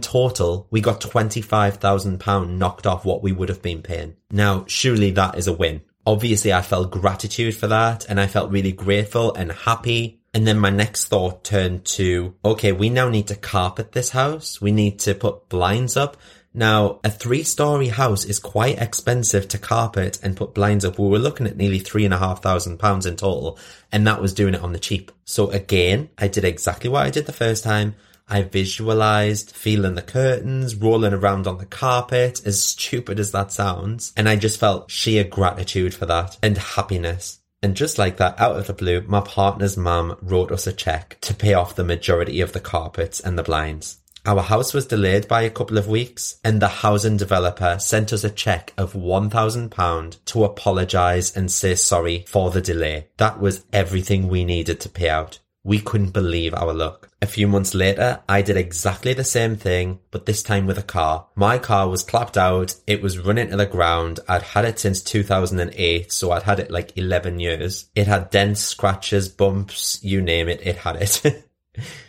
total, 0.00 0.66
we 0.70 0.80
got 0.80 1.00
£25,000 1.00 2.50
knocked 2.50 2.86
off 2.86 3.04
what 3.04 3.22
we 3.22 3.32
would 3.32 3.48
have 3.48 3.62
been 3.62 3.82
paying. 3.82 4.16
Now, 4.30 4.64
surely 4.66 5.10
that 5.12 5.38
is 5.38 5.46
a 5.46 5.52
win. 5.52 5.82
Obviously, 6.06 6.52
I 6.52 6.62
felt 6.62 6.90
gratitude 6.90 7.54
for 7.54 7.66
that 7.68 8.06
and 8.08 8.18
I 8.18 8.26
felt 8.26 8.50
really 8.50 8.72
grateful 8.72 9.34
and 9.34 9.52
happy 9.52 10.19
and 10.32 10.46
then 10.46 10.58
my 10.58 10.70
next 10.70 11.06
thought 11.06 11.42
turned 11.42 11.84
to, 11.84 12.34
okay, 12.44 12.72
we 12.72 12.88
now 12.88 13.08
need 13.08 13.26
to 13.28 13.36
carpet 13.36 13.92
this 13.92 14.10
house. 14.10 14.60
We 14.60 14.70
need 14.70 15.00
to 15.00 15.14
put 15.14 15.48
blinds 15.48 15.96
up. 15.96 16.16
Now, 16.52 16.98
a 17.04 17.10
three 17.10 17.42
story 17.44 17.88
house 17.88 18.24
is 18.24 18.38
quite 18.38 18.80
expensive 18.80 19.46
to 19.48 19.58
carpet 19.58 20.18
and 20.22 20.36
put 20.36 20.54
blinds 20.54 20.84
up. 20.84 20.98
We 20.98 21.08
were 21.08 21.18
looking 21.18 21.46
at 21.46 21.56
nearly 21.56 21.78
three 21.78 22.04
and 22.04 22.14
a 22.14 22.18
half 22.18 22.42
thousand 22.42 22.78
pounds 22.78 23.06
in 23.06 23.16
total, 23.16 23.58
and 23.92 24.06
that 24.06 24.20
was 24.20 24.34
doing 24.34 24.54
it 24.54 24.62
on 24.62 24.72
the 24.72 24.78
cheap. 24.78 25.12
So 25.24 25.50
again, 25.50 26.10
I 26.18 26.28
did 26.28 26.44
exactly 26.44 26.90
what 26.90 27.06
I 27.06 27.10
did 27.10 27.26
the 27.26 27.32
first 27.32 27.62
time. 27.62 27.94
I 28.28 28.42
visualized 28.42 29.50
feeling 29.50 29.96
the 29.96 30.02
curtains, 30.02 30.76
rolling 30.76 31.12
around 31.12 31.48
on 31.48 31.58
the 31.58 31.66
carpet, 31.66 32.40
as 32.46 32.62
stupid 32.62 33.18
as 33.18 33.32
that 33.32 33.50
sounds. 33.50 34.12
And 34.16 34.28
I 34.28 34.36
just 34.36 34.60
felt 34.60 34.90
sheer 34.90 35.24
gratitude 35.24 35.94
for 35.94 36.06
that 36.06 36.38
and 36.40 36.56
happiness. 36.56 37.39
And 37.62 37.76
just 37.76 37.98
like 37.98 38.16
that, 38.16 38.40
out 38.40 38.56
of 38.56 38.66
the 38.66 38.72
blue, 38.72 39.02
my 39.02 39.20
partner's 39.20 39.76
mum 39.76 40.16
wrote 40.22 40.50
us 40.50 40.66
a 40.66 40.72
check 40.72 41.18
to 41.20 41.34
pay 41.34 41.52
off 41.52 41.76
the 41.76 41.84
majority 41.84 42.40
of 42.40 42.52
the 42.52 42.60
carpets 42.60 43.20
and 43.20 43.38
the 43.38 43.42
blinds. 43.42 43.98
Our 44.26 44.42
house 44.42 44.74
was 44.74 44.86
delayed 44.86 45.28
by 45.28 45.42
a 45.42 45.50
couple 45.50 45.78
of 45.78 45.88
weeks, 45.88 46.38
and 46.44 46.60
the 46.60 46.68
housing 46.68 47.16
developer 47.16 47.78
sent 47.78 48.12
us 48.12 48.22
a 48.22 48.30
check 48.30 48.72
of 48.76 48.92
£1,000 48.92 50.24
to 50.26 50.44
apologise 50.44 51.34
and 51.34 51.50
say 51.50 51.74
sorry 51.74 52.24
for 52.28 52.50
the 52.50 52.60
delay. 52.60 53.08
That 53.16 53.40
was 53.40 53.64
everything 53.72 54.28
we 54.28 54.44
needed 54.44 54.80
to 54.80 54.88
pay 54.90 55.08
out. 55.08 55.38
We 55.62 55.80
couldn't 55.80 56.12
believe 56.12 56.54
our 56.54 56.72
luck. 56.72 57.10
A 57.20 57.26
few 57.26 57.46
months 57.46 57.74
later, 57.74 58.20
I 58.28 58.40
did 58.40 58.56
exactly 58.56 59.12
the 59.12 59.24
same 59.24 59.56
thing, 59.56 60.00
but 60.10 60.24
this 60.24 60.42
time 60.42 60.66
with 60.66 60.78
a 60.78 60.82
car. 60.82 61.26
My 61.34 61.58
car 61.58 61.88
was 61.88 62.02
clapped 62.02 62.38
out, 62.38 62.76
it 62.86 63.02
was 63.02 63.18
running 63.18 63.50
to 63.50 63.56
the 63.56 63.66
ground. 63.66 64.20
I'd 64.26 64.42
had 64.42 64.64
it 64.64 64.78
since 64.78 65.02
2008, 65.02 66.10
so 66.10 66.32
I'd 66.32 66.44
had 66.44 66.60
it 66.60 66.70
like 66.70 66.96
11 66.96 67.40
years. 67.40 67.90
It 67.94 68.06
had 68.06 68.30
dents, 68.30 68.60
scratches, 68.60 69.28
bumps, 69.28 70.02
you 70.02 70.22
name 70.22 70.48
it, 70.48 70.60
it 70.66 70.76
had 70.76 70.96
it. 70.96 71.44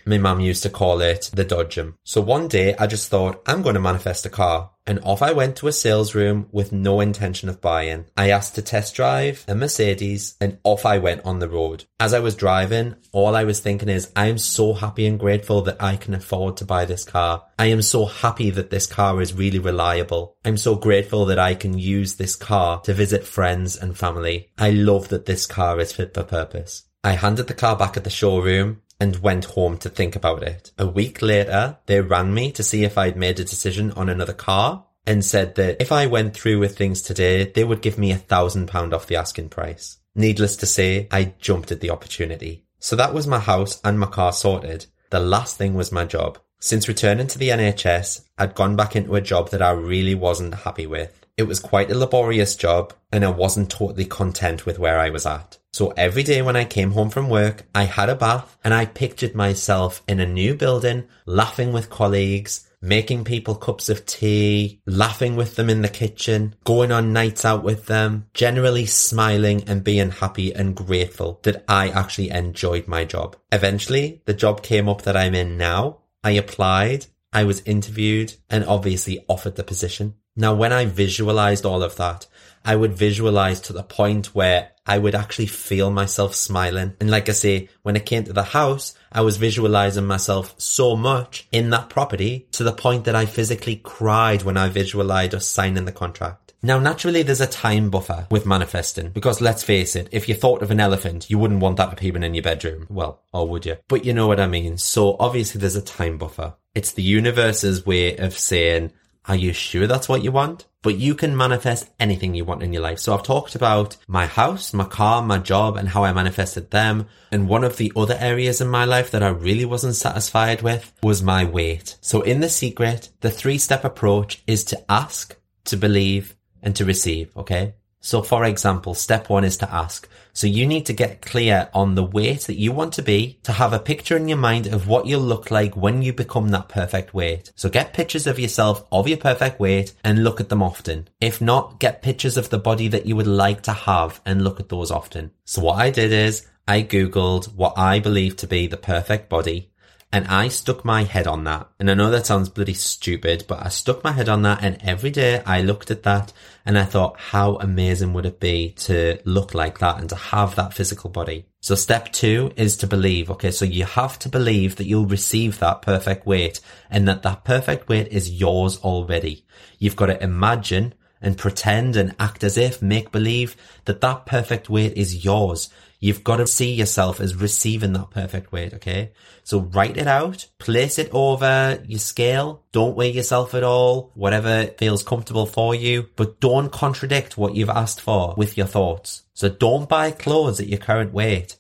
My 0.05 0.17
mum 0.17 0.39
used 0.39 0.63
to 0.63 0.69
call 0.69 1.01
it 1.01 1.29
the 1.33 1.45
dodgem. 1.45 1.95
So 2.03 2.21
one 2.21 2.47
day 2.47 2.75
I 2.77 2.87
just 2.87 3.09
thought, 3.09 3.41
I'm 3.45 3.61
going 3.61 3.75
to 3.75 3.81
manifest 3.81 4.25
a 4.25 4.29
car. 4.29 4.71
And 4.87 4.99
off 5.03 5.21
I 5.21 5.31
went 5.31 5.57
to 5.57 5.67
a 5.67 5.71
sales 5.71 6.15
room 6.15 6.47
with 6.51 6.71
no 6.71 7.01
intention 7.01 7.49
of 7.49 7.61
buying. 7.61 8.05
I 8.17 8.31
asked 8.31 8.55
to 8.55 8.63
test 8.63 8.95
drive 8.95 9.45
a 9.47 9.53
Mercedes 9.53 10.35
and 10.41 10.57
off 10.63 10.85
I 10.85 10.97
went 10.97 11.23
on 11.23 11.37
the 11.37 11.47
road. 11.47 11.85
As 11.99 12.15
I 12.15 12.19
was 12.19 12.35
driving, 12.35 12.95
all 13.11 13.35
I 13.35 13.43
was 13.43 13.59
thinking 13.59 13.89
is, 13.89 14.11
I 14.15 14.25
am 14.25 14.39
so 14.39 14.73
happy 14.73 15.05
and 15.05 15.19
grateful 15.19 15.61
that 15.63 15.81
I 15.81 15.97
can 15.97 16.15
afford 16.15 16.57
to 16.57 16.65
buy 16.65 16.85
this 16.85 17.03
car. 17.03 17.43
I 17.59 17.67
am 17.67 17.83
so 17.83 18.05
happy 18.05 18.49
that 18.49 18.71
this 18.71 18.87
car 18.87 19.21
is 19.21 19.35
really 19.35 19.59
reliable. 19.59 20.35
I'm 20.43 20.57
so 20.57 20.75
grateful 20.75 21.25
that 21.27 21.39
I 21.39 21.53
can 21.53 21.77
use 21.77 22.15
this 22.15 22.35
car 22.35 22.81
to 22.81 22.93
visit 22.93 23.23
friends 23.23 23.77
and 23.77 23.95
family. 23.95 24.49
I 24.57 24.71
love 24.71 25.09
that 25.09 25.27
this 25.27 25.45
car 25.45 25.79
is 25.79 25.93
fit 25.93 26.15
for 26.15 26.23
purpose. 26.23 26.83
I 27.03 27.13
handed 27.13 27.47
the 27.47 27.53
car 27.53 27.75
back 27.75 27.97
at 27.97 28.03
the 28.03 28.09
showroom 28.09 28.81
and 29.01 29.17
went 29.17 29.46
home 29.46 29.79
to 29.79 29.89
think 29.89 30.15
about 30.15 30.43
it. 30.43 30.72
A 30.77 30.86
week 30.86 31.24
later, 31.24 31.77
they 31.88 32.00
rang 32.01 32.34
me 32.36 32.51
to 32.51 32.62
see 32.62 32.84
if 32.84 33.00
I'd 33.00 33.17
made 33.17 33.39
a 33.39 33.43
decision 33.43 33.91
on 33.93 34.10
another 34.10 34.31
car 34.31 34.86
and 35.08 35.25
said 35.25 35.55
that 35.55 35.81
if 35.81 35.91
I 35.91 36.05
went 36.05 36.36
through 36.36 36.60
with 36.60 36.77
things 36.77 37.01
today, 37.01 37.46
they 37.46 37.63
would 37.63 37.81
give 37.81 37.98
me 37.98 38.12
a 38.12 38.17
thousand 38.17 38.67
pound 38.67 38.93
off 38.93 39.08
the 39.08 39.15
asking 39.15 39.50
price. 39.50 39.98
Needless 40.13 40.55
to 40.58 40.67
say, 40.67 41.08
I 41.10 41.34
jumped 41.39 41.72
at 41.72 41.79
the 41.79 41.89
opportunity. 41.89 42.63
So 42.77 42.96
that 42.96 43.12
was 43.12 43.25
my 43.25 43.39
house 43.39 43.81
and 43.84 44.00
my 44.00 44.05
car 44.05 44.31
sorted. 44.31 44.86
The 45.10 45.20
last 45.20 45.58
thing 45.58 45.74
was 45.74 45.91
my 45.91 46.05
job. 46.05 46.38
Since 46.60 46.88
returning 46.88 47.25
to 47.25 47.39
the 47.39 47.50
NHS, 47.50 48.22
I'd 48.38 48.53
gone 48.53 48.75
back 48.75 48.96
into 48.96 49.15
a 49.15 49.22
job 49.22 49.50
that 49.50 49.63
I 49.63 49.72
really 49.72 50.13
wasn't 50.13 50.53
happy 50.53 50.86
with. 50.86 51.25
It 51.38 51.43
was 51.48 51.60
quite 51.60 51.89
a 51.89 51.98
laborious 51.98 52.55
job 52.55 52.93
and 53.12 53.25
I 53.25 53.29
wasn't 53.29 53.72
totally 53.72 54.05
content 54.05 54.67
with 54.67 54.77
where 54.77 55.00
I 55.00 55.10
was 55.10 55.25
at. 55.25 55.58
So 55.73 55.93
every 55.95 56.23
day 56.23 56.41
when 56.41 56.57
I 56.57 56.65
came 56.65 56.91
home 56.91 57.09
from 57.09 57.29
work, 57.29 57.65
I 57.73 57.85
had 57.85 58.09
a 58.09 58.15
bath 58.15 58.57
and 58.61 58.73
I 58.73 58.85
pictured 58.85 59.33
myself 59.33 60.03
in 60.05 60.19
a 60.19 60.25
new 60.25 60.53
building, 60.53 61.07
laughing 61.25 61.71
with 61.71 61.89
colleagues, 61.89 62.67
making 62.81 63.23
people 63.23 63.55
cups 63.55 63.87
of 63.87 64.05
tea, 64.05 64.81
laughing 64.85 65.37
with 65.37 65.55
them 65.55 65.69
in 65.69 65.81
the 65.81 65.87
kitchen, 65.87 66.55
going 66.65 66.91
on 66.91 67.13
nights 67.13 67.45
out 67.45 67.63
with 67.63 67.85
them, 67.85 68.27
generally 68.33 68.85
smiling 68.85 69.63
and 69.65 69.81
being 69.81 70.11
happy 70.11 70.53
and 70.53 70.75
grateful 70.75 71.39
that 71.43 71.63
I 71.69 71.87
actually 71.89 72.31
enjoyed 72.31 72.89
my 72.89 73.05
job. 73.05 73.37
Eventually, 73.51 74.21
the 74.25 74.33
job 74.33 74.63
came 74.63 74.89
up 74.89 75.03
that 75.03 75.15
I'm 75.15 75.35
in 75.35 75.57
now. 75.57 75.99
I 76.21 76.31
applied, 76.31 77.05
I 77.31 77.45
was 77.45 77.61
interviewed 77.61 78.33
and 78.49 78.65
obviously 78.65 79.23
offered 79.29 79.55
the 79.55 79.63
position. 79.63 80.15
Now, 80.35 80.53
when 80.53 80.73
I 80.73 80.85
visualized 80.85 81.65
all 81.65 81.83
of 81.83 81.95
that, 81.97 82.27
I 82.63 82.75
would 82.75 82.94
visualize 82.94 83.60
to 83.62 83.74
the 83.74 83.84
point 83.84 84.36
where 84.36 84.72
I 84.86 84.98
would 84.98 85.15
actually 85.15 85.48
feel 85.48 85.91
myself 85.91 86.36
smiling. 86.36 86.96
And 87.00 87.10
like 87.10 87.30
I 87.30 87.34
say, 87.34 87.70
when 87.84 87.96
it 87.96 88.06
came 88.06 88.24
to 88.24 88.34
the 88.34 88.44
house, 88.44 88.96
I 89.12 89.22
was 89.22 89.38
visualizing 89.38 90.06
myself 90.06 90.56
so 90.58 90.96
much 90.96 91.48
in 91.51 91.70
that 91.70 91.89
property 91.89 92.48
to 92.53 92.63
the 92.63 92.74
point 92.74 93.06
that 93.06 93.15
I 93.15 93.25
physically 93.25 93.75
cried 93.77 94.44
when 94.44 94.58
I 94.58 94.70
visualized 94.70 95.36
us 95.36 95.48
signing 95.48 95.86
the 95.86 95.91
contract. 95.91 96.53
Now, 96.63 96.80
naturally, 96.80 97.24
there's 97.24 97.41
a 97.41 97.48
time 97.48 97.89
buffer 97.89 98.27
with 98.30 98.46
manifesting 98.46 99.10
because 99.10 99.41
let's 99.41 99.63
face 99.63 99.96
it, 99.96 100.10
if 100.12 100.30
you 100.30 100.36
thought 100.36 100.62
of 100.62 100.70
an 100.70 100.80
elephant, 100.80 101.27
you 101.27 101.39
wouldn't 101.39 101.60
want 101.60 101.77
that 101.77 101.91
appearing 101.91 102.22
in 102.22 102.36
your 102.36 102.44
bedroom. 102.44 102.86
Well, 102.88 103.24
or 103.34 103.47
would 103.47 103.65
you? 103.65 103.78
But 103.88 104.06
you 104.06 104.13
know 104.13 104.28
what 104.28 104.39
I 104.39 104.45
mean. 104.45 104.78
So 104.78 105.15
obviously 105.19 105.60
there's 105.60 105.76
a 105.76 105.82
time 105.82 106.19
buffer. 106.19 106.54
It's 106.76 106.93
the 106.93 107.02
universe's 107.02 107.86
way 107.86 108.15
of 108.15 108.38
saying, 108.38 108.91
are 109.27 109.36
you 109.36 109.53
sure 109.53 109.88
that's 109.88 110.10
what 110.10 110.23
you 110.23 110.31
want? 110.31 110.65
But 110.81 110.97
you 110.97 111.13
can 111.13 111.38
manifest 111.38 111.89
anything 111.99 112.34
you 112.34 112.43
want 112.43 112.63
in 112.63 112.73
your 112.73 112.81
life. 112.81 112.97
So 112.99 113.13
I've 113.13 113.21
talked 113.21 113.55
about 113.55 113.97
my 114.07 114.25
house, 114.25 114.73
my 114.73 114.86
car, 114.86 115.21
my 115.21 115.38
job 115.38 115.77
and 115.77 115.89
how 115.89 116.03
I 116.03 116.12
manifested 116.12 116.71
them. 116.71 117.07
And 117.31 117.47
one 117.47 117.63
of 117.63 117.77
the 117.77 117.93
other 117.95 118.17
areas 118.19 118.62
in 118.62 118.67
my 118.67 118.86
life 118.86 119.12
that 119.12 119.21
I 119.21 119.29
really 119.29 119.65
wasn't 119.65 119.95
satisfied 119.95 120.63
with 120.63 120.91
was 121.03 121.21
my 121.21 121.45
weight. 121.45 121.97
So 122.01 122.21
in 122.21 122.39
the 122.39 122.49
secret, 122.49 123.10
the 123.19 123.29
three 123.29 123.60
step 123.60 123.86
approach 123.86 124.41
is 124.47 124.63
to 124.65 124.91
ask, 124.91 125.38
to 125.65 125.77
believe 125.77 126.36
and 126.63 126.75
to 126.77 126.86
receive. 126.86 127.36
Okay. 127.38 127.75
So 128.01 128.21
for 128.23 128.43
example, 128.43 128.93
step 128.95 129.29
one 129.29 129.43
is 129.43 129.57
to 129.57 129.73
ask. 129.73 130.09
So 130.33 130.47
you 130.47 130.65
need 130.65 130.85
to 130.87 130.93
get 130.93 131.21
clear 131.21 131.69
on 131.73 131.95
the 131.95 132.03
weight 132.03 132.41
that 132.41 132.57
you 132.57 132.71
want 132.71 132.93
to 132.93 133.01
be 133.01 133.39
to 133.43 133.51
have 133.51 133.73
a 133.73 133.79
picture 133.79 134.17
in 134.17 134.27
your 134.27 134.37
mind 134.37 134.67
of 134.67 134.87
what 134.87 135.05
you'll 135.05 135.21
look 135.21 135.51
like 135.51 135.75
when 135.75 136.01
you 136.01 136.11
become 136.11 136.49
that 136.49 136.67
perfect 136.67 137.13
weight. 137.13 137.51
So 137.55 137.69
get 137.69 137.93
pictures 137.93 138.27
of 138.27 138.39
yourself 138.39 138.83
of 138.91 139.07
your 139.07 139.17
perfect 139.17 139.59
weight 139.59 139.93
and 140.03 140.23
look 140.23 140.39
at 140.39 140.49
them 140.49 140.63
often. 140.63 141.09
If 141.19 141.41
not, 141.41 141.79
get 141.79 142.01
pictures 142.01 142.37
of 142.37 142.49
the 142.49 142.57
body 142.57 142.87
that 142.87 143.05
you 143.05 143.15
would 143.15 143.27
like 143.27 143.61
to 143.63 143.73
have 143.73 144.19
and 144.25 144.43
look 144.43 144.59
at 144.59 144.69
those 144.69 144.89
often. 144.91 145.31
So 145.45 145.61
what 145.61 145.79
I 145.79 145.91
did 145.91 146.11
is 146.11 146.47
I 146.67 146.83
Googled 146.83 147.53
what 147.55 147.77
I 147.77 147.99
believe 147.99 148.35
to 148.37 148.47
be 148.47 148.67
the 148.67 148.77
perfect 148.77 149.29
body 149.29 149.70
and 150.13 150.28
I 150.28 150.50
stuck 150.50 150.84
my 150.84 151.04
head 151.04 151.26
on 151.26 151.45
that. 151.45 151.69
And 151.80 151.89
I 151.89 151.93
know 151.93 152.12
that 152.12 152.26
sounds 152.26 152.50
bloody 152.50 152.74
stupid, 152.74 153.45
but 153.47 153.65
I 153.65 153.69
stuck 153.69 154.04
my 154.04 154.12
head 154.12 154.28
on 154.28 154.41
that 154.41 154.62
and 154.62 154.78
every 154.82 155.10
day 155.10 155.41
I 155.45 155.62
looked 155.62 155.89
at 155.89 156.04
that 156.04 156.34
and 156.65 156.78
I 156.78 156.84
thought, 156.84 157.17
how 157.17 157.56
amazing 157.56 158.13
would 158.13 158.26
it 158.26 158.39
be 158.39 158.71
to 158.80 159.19
look 159.24 159.54
like 159.54 159.80
that 159.80 160.00
and 160.00 160.10
to 160.10 160.15
have 160.15 160.56
that 160.56 160.74
physical 160.74 161.10
body? 161.10 161.45
So 161.62 161.76
step 161.76 162.12
two 162.12 162.52
is 162.58 162.76
to 162.78 162.88
believe. 162.88 163.32
Okay. 163.32 163.52
So 163.52 163.65
you 163.65 163.86
have 163.86 164.19
to 164.19 164.30
believe 164.30 164.76
that 164.76 164.86
you'll 164.86 165.06
receive 165.06 165.60
that 165.60 165.82
perfect 165.82 166.26
weight 166.26 166.60
and 166.89 167.08
that 167.08 167.24
that 167.24 167.45
perfect 167.45 167.88
weight 167.88 168.10
is 168.10 168.30
yours 168.30 168.78
already. 168.80 169.45
You've 169.80 169.95
got 169.95 170.08
to 170.08 170.21
imagine 170.21 170.93
and 171.21 171.38
pretend 171.38 171.95
and 171.95 172.15
act 172.19 172.43
as 172.43 172.58
if 172.58 172.82
make 172.82 173.12
believe 173.12 173.56
that 173.86 174.02
that 174.02 174.26
perfect 174.26 174.69
weight 174.69 174.93
is 174.97 175.24
yours. 175.24 175.69
You've 176.03 176.23
got 176.23 176.37
to 176.37 176.47
see 176.47 176.73
yourself 176.73 177.21
as 177.21 177.35
receiving 177.35 177.93
that 177.93 178.09
perfect 178.09 178.51
weight, 178.51 178.73
okay? 178.73 179.11
So 179.43 179.59
write 179.59 179.97
it 179.97 180.07
out, 180.07 180.47
place 180.57 180.97
it 180.97 181.11
over 181.13 181.79
your 181.87 181.99
scale. 181.99 182.63
Don't 182.71 182.97
weigh 182.97 183.11
yourself 183.11 183.53
at 183.53 183.63
all, 183.63 184.11
whatever 184.15 184.65
feels 184.79 185.03
comfortable 185.03 185.45
for 185.45 185.75
you, 185.75 186.09
but 186.15 186.39
don't 186.39 186.71
contradict 186.71 187.37
what 187.37 187.53
you've 187.53 187.69
asked 187.69 188.01
for 188.01 188.33
with 188.35 188.57
your 188.57 188.65
thoughts. 188.65 189.21
So 189.35 189.47
don't 189.47 189.87
buy 189.87 190.09
clothes 190.09 190.59
at 190.59 190.67
your 190.67 190.79
current 190.79 191.13
weight. 191.13 191.57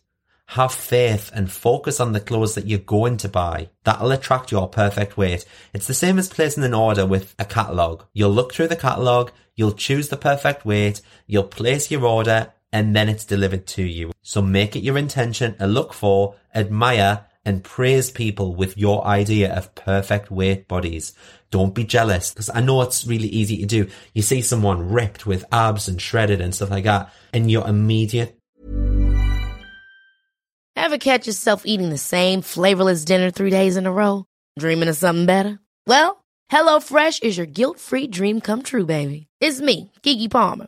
Have 0.47 0.73
faith 0.73 1.29
and 1.35 1.49
focus 1.49 1.99
on 1.99 2.11
the 2.11 2.19
clothes 2.19 2.55
that 2.55 2.65
you're 2.65 2.79
going 2.79 3.17
to 3.17 3.29
buy. 3.29 3.69
That'll 3.83 4.11
attract 4.11 4.51
your 4.51 4.67
perfect 4.67 5.17
weight. 5.17 5.45
It's 5.71 5.87
the 5.87 5.93
same 5.93 6.17
as 6.17 6.29
placing 6.29 6.63
an 6.63 6.73
order 6.73 7.05
with 7.05 7.35
a 7.37 7.45
catalogue. 7.45 8.05
You'll 8.11 8.31
look 8.31 8.53
through 8.53 8.69
the 8.69 8.75
catalogue, 8.75 9.31
you'll 9.55 9.71
choose 9.73 10.09
the 10.09 10.17
perfect 10.17 10.65
weight, 10.65 11.01
you'll 11.27 11.43
place 11.43 11.91
your 11.91 12.05
order, 12.05 12.51
and 12.71 12.95
then 12.95 13.09
it's 13.09 13.25
delivered 13.25 13.67
to 13.67 13.83
you. 13.83 14.11
So 14.21 14.41
make 14.41 14.75
it 14.75 14.83
your 14.83 14.97
intention 14.97 15.57
to 15.57 15.67
look 15.67 15.93
for, 15.93 16.35
admire, 16.53 17.25
and 17.43 17.63
praise 17.63 18.11
people 18.11 18.55
with 18.55 18.77
your 18.77 19.05
idea 19.05 19.53
of 19.53 19.73
perfect 19.73 20.29
weight 20.29 20.67
bodies. 20.67 21.13
Don't 21.49 21.73
be 21.73 21.83
jealous 21.83 22.31
because 22.31 22.49
I 22.53 22.61
know 22.61 22.81
it's 22.81 23.07
really 23.07 23.27
easy 23.27 23.57
to 23.57 23.65
do. 23.65 23.87
You 24.13 24.21
see 24.21 24.41
someone 24.41 24.91
ripped 24.91 25.25
with 25.25 25.45
abs 25.51 25.87
and 25.87 25.99
shredded 25.99 26.39
and 26.39 26.53
stuff 26.53 26.69
like 26.69 26.83
that 26.83 27.11
and 27.33 27.49
your 27.51 27.67
immediate. 27.67 28.37
Ever 30.75 30.97
catch 30.97 31.27
yourself 31.27 31.63
eating 31.65 31.89
the 31.89 31.97
same 31.97 32.41
flavorless 32.41 33.03
dinner 33.05 33.31
three 33.31 33.49
days 33.49 33.75
in 33.75 33.85
a 33.85 33.91
row? 33.91 34.25
Dreaming 34.57 34.89
of 34.89 34.95
something 34.95 35.25
better? 35.25 35.59
Well, 35.87 36.23
HelloFresh 36.51 37.23
is 37.23 37.37
your 37.37 37.45
guilt-free 37.45 38.07
dream 38.07 38.41
come 38.41 38.61
true, 38.61 38.85
baby. 38.85 39.27
It's 39.39 39.61
me, 39.61 39.91
Keke 40.03 40.29
Palmer. 40.29 40.67